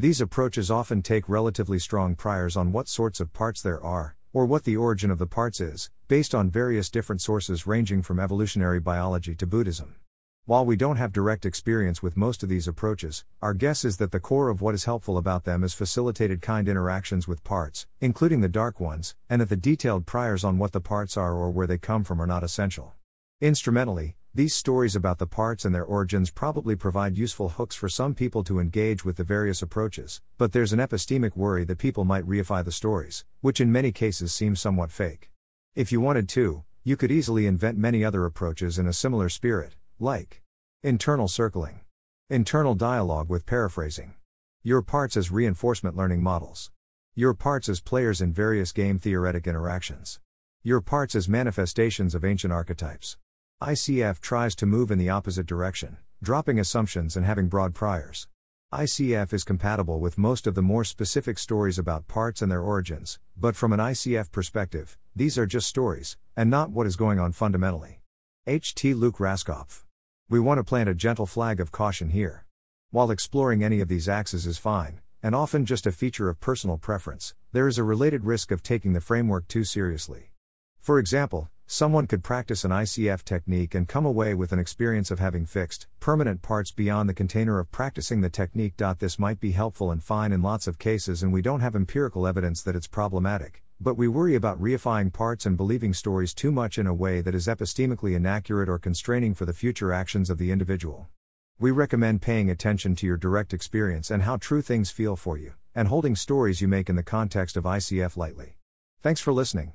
These 0.00 0.20
approaches 0.20 0.70
often 0.70 1.02
take 1.02 1.28
relatively 1.28 1.80
strong 1.80 2.14
priors 2.14 2.56
on 2.56 2.70
what 2.70 2.86
sorts 2.86 3.18
of 3.18 3.32
parts 3.32 3.60
there 3.60 3.82
are, 3.82 4.14
or 4.32 4.46
what 4.46 4.62
the 4.62 4.76
origin 4.76 5.10
of 5.10 5.18
the 5.18 5.26
parts 5.26 5.60
is, 5.60 5.90
based 6.06 6.36
on 6.36 6.52
various 6.52 6.88
different 6.88 7.20
sources 7.20 7.66
ranging 7.66 8.02
from 8.02 8.20
evolutionary 8.20 8.78
biology 8.78 9.34
to 9.34 9.44
Buddhism. 9.44 9.96
While 10.44 10.64
we 10.64 10.76
don't 10.76 10.98
have 10.98 11.12
direct 11.12 11.44
experience 11.44 12.00
with 12.00 12.16
most 12.16 12.44
of 12.44 12.48
these 12.48 12.68
approaches, 12.68 13.24
our 13.42 13.54
guess 13.54 13.84
is 13.84 13.96
that 13.96 14.12
the 14.12 14.20
core 14.20 14.50
of 14.50 14.62
what 14.62 14.76
is 14.76 14.84
helpful 14.84 15.18
about 15.18 15.42
them 15.42 15.64
is 15.64 15.74
facilitated 15.74 16.42
kind 16.42 16.68
interactions 16.68 17.26
with 17.26 17.42
parts, 17.42 17.88
including 18.00 18.40
the 18.40 18.48
dark 18.48 18.78
ones, 18.78 19.16
and 19.28 19.40
that 19.40 19.48
the 19.48 19.56
detailed 19.56 20.06
priors 20.06 20.44
on 20.44 20.58
what 20.58 20.70
the 20.70 20.80
parts 20.80 21.16
are 21.16 21.34
or 21.34 21.50
where 21.50 21.66
they 21.66 21.76
come 21.76 22.04
from 22.04 22.22
are 22.22 22.26
not 22.26 22.44
essential. 22.44 22.94
Instrumentally, 23.40 24.16
these 24.38 24.54
stories 24.54 24.94
about 24.94 25.18
the 25.18 25.26
parts 25.26 25.64
and 25.64 25.74
their 25.74 25.84
origins 25.84 26.30
probably 26.30 26.76
provide 26.76 27.18
useful 27.18 27.48
hooks 27.48 27.74
for 27.74 27.88
some 27.88 28.14
people 28.14 28.44
to 28.44 28.60
engage 28.60 29.04
with 29.04 29.16
the 29.16 29.24
various 29.24 29.62
approaches, 29.62 30.20
but 30.36 30.52
there's 30.52 30.72
an 30.72 30.78
epistemic 30.78 31.36
worry 31.36 31.64
that 31.64 31.78
people 31.78 32.04
might 32.04 32.24
reify 32.24 32.64
the 32.64 32.70
stories, 32.70 33.24
which 33.40 33.60
in 33.60 33.72
many 33.72 33.90
cases 33.90 34.32
seem 34.32 34.54
somewhat 34.54 34.92
fake. 34.92 35.32
If 35.74 35.90
you 35.90 36.00
wanted 36.00 36.28
to, 36.28 36.62
you 36.84 36.96
could 36.96 37.10
easily 37.10 37.46
invent 37.46 37.78
many 37.78 38.04
other 38.04 38.24
approaches 38.24 38.78
in 38.78 38.86
a 38.86 38.92
similar 38.92 39.28
spirit, 39.28 39.74
like 39.98 40.40
internal 40.84 41.26
circling, 41.26 41.80
internal 42.30 42.76
dialogue 42.76 43.28
with 43.28 43.44
paraphrasing, 43.44 44.14
your 44.62 44.82
parts 44.82 45.16
as 45.16 45.32
reinforcement 45.32 45.96
learning 45.96 46.22
models, 46.22 46.70
your 47.16 47.34
parts 47.34 47.68
as 47.68 47.80
players 47.80 48.20
in 48.20 48.32
various 48.32 48.70
game 48.70 49.00
theoretic 49.00 49.48
interactions, 49.48 50.20
your 50.62 50.80
parts 50.80 51.16
as 51.16 51.28
manifestations 51.28 52.14
of 52.14 52.24
ancient 52.24 52.52
archetypes. 52.52 53.16
ICF 53.62 54.20
tries 54.20 54.54
to 54.54 54.66
move 54.66 54.90
in 54.90 54.98
the 54.98 55.10
opposite 55.10 55.46
direction, 55.46 55.96
dropping 56.22 56.58
assumptions 56.58 57.16
and 57.16 57.26
having 57.26 57.48
broad 57.48 57.74
priors. 57.74 58.28
ICF 58.72 59.32
is 59.32 59.44
compatible 59.44 60.00
with 60.00 60.18
most 60.18 60.46
of 60.46 60.54
the 60.54 60.62
more 60.62 60.84
specific 60.84 61.38
stories 61.38 61.78
about 61.78 62.06
parts 62.06 62.40
and 62.40 62.52
their 62.52 62.62
origins, 62.62 63.18
but 63.36 63.56
from 63.56 63.72
an 63.72 63.80
ICF 63.80 64.30
perspective, 64.30 64.96
these 65.16 65.36
are 65.36 65.46
just 65.46 65.66
stories, 65.66 66.16
and 66.36 66.48
not 66.50 66.70
what 66.70 66.86
is 66.86 66.96
going 66.96 67.18
on 67.18 67.32
fundamentally. 67.32 68.00
H. 68.46 68.74
T. 68.74 68.94
Luke 68.94 69.18
Raskopf 69.18 69.84
we 70.30 70.38
want 70.38 70.58
to 70.58 70.64
plant 70.64 70.90
a 70.90 70.94
gentle 70.94 71.24
flag 71.24 71.58
of 71.58 71.72
caution 71.72 72.10
here. 72.10 72.44
While 72.90 73.10
exploring 73.10 73.64
any 73.64 73.80
of 73.80 73.88
these 73.88 74.10
axes 74.10 74.46
is 74.46 74.58
fine, 74.58 75.00
and 75.22 75.34
often 75.34 75.64
just 75.64 75.86
a 75.86 75.92
feature 75.92 76.28
of 76.28 76.38
personal 76.38 76.76
preference, 76.76 77.34
there 77.52 77.66
is 77.66 77.78
a 77.78 77.82
related 77.82 78.26
risk 78.26 78.50
of 78.50 78.62
taking 78.62 78.92
the 78.92 79.00
framework 79.00 79.48
too 79.48 79.64
seriously. 79.64 80.32
For 80.80 80.98
example, 80.98 81.48
someone 81.70 82.06
could 82.06 82.24
practice 82.24 82.64
an 82.64 82.70
ICF 82.70 83.22
technique 83.22 83.74
and 83.74 83.86
come 83.86 84.06
away 84.06 84.32
with 84.32 84.52
an 84.52 84.58
experience 84.58 85.10
of 85.10 85.18
having 85.18 85.44
fixed, 85.44 85.86
permanent 86.00 86.40
parts 86.40 86.70
beyond 86.70 87.06
the 87.06 87.14
container 87.14 87.60
of 87.60 87.70
practicing 87.70 88.22
the 88.22 88.30
technique. 88.30 88.72
This 88.98 89.18
might 89.18 89.38
be 89.38 89.52
helpful 89.52 89.90
and 89.90 90.02
fine 90.02 90.32
in 90.32 90.40
lots 90.40 90.66
of 90.66 90.78
cases, 90.78 91.22
and 91.22 91.30
we 91.30 91.42
don't 91.42 91.60
have 91.60 91.76
empirical 91.76 92.26
evidence 92.26 92.62
that 92.62 92.74
it's 92.74 92.86
problematic, 92.86 93.62
but 93.78 93.98
we 93.98 94.08
worry 94.08 94.34
about 94.34 94.60
reifying 94.60 95.12
parts 95.12 95.44
and 95.44 95.58
believing 95.58 95.92
stories 95.92 96.32
too 96.32 96.50
much 96.50 96.78
in 96.78 96.86
a 96.86 96.94
way 96.94 97.20
that 97.20 97.34
is 97.34 97.46
epistemically 97.46 98.16
inaccurate 98.16 98.70
or 98.70 98.78
constraining 98.78 99.34
for 99.34 99.44
the 99.44 99.52
future 99.52 99.92
actions 99.92 100.30
of 100.30 100.38
the 100.38 100.50
individual. 100.50 101.08
We 101.58 101.70
recommend 101.70 102.22
paying 102.22 102.48
attention 102.48 102.96
to 102.96 103.06
your 103.06 103.18
direct 103.18 103.52
experience 103.52 104.10
and 104.10 104.22
how 104.22 104.38
true 104.38 104.62
things 104.62 104.90
feel 104.90 105.16
for 105.16 105.36
you, 105.36 105.52
and 105.74 105.88
holding 105.88 106.16
stories 106.16 106.62
you 106.62 106.68
make 106.68 106.88
in 106.88 106.96
the 106.96 107.02
context 107.02 107.58
of 107.58 107.64
ICF 107.64 108.16
lightly. 108.16 108.56
Thanks 109.02 109.20
for 109.20 109.34
listening. 109.34 109.74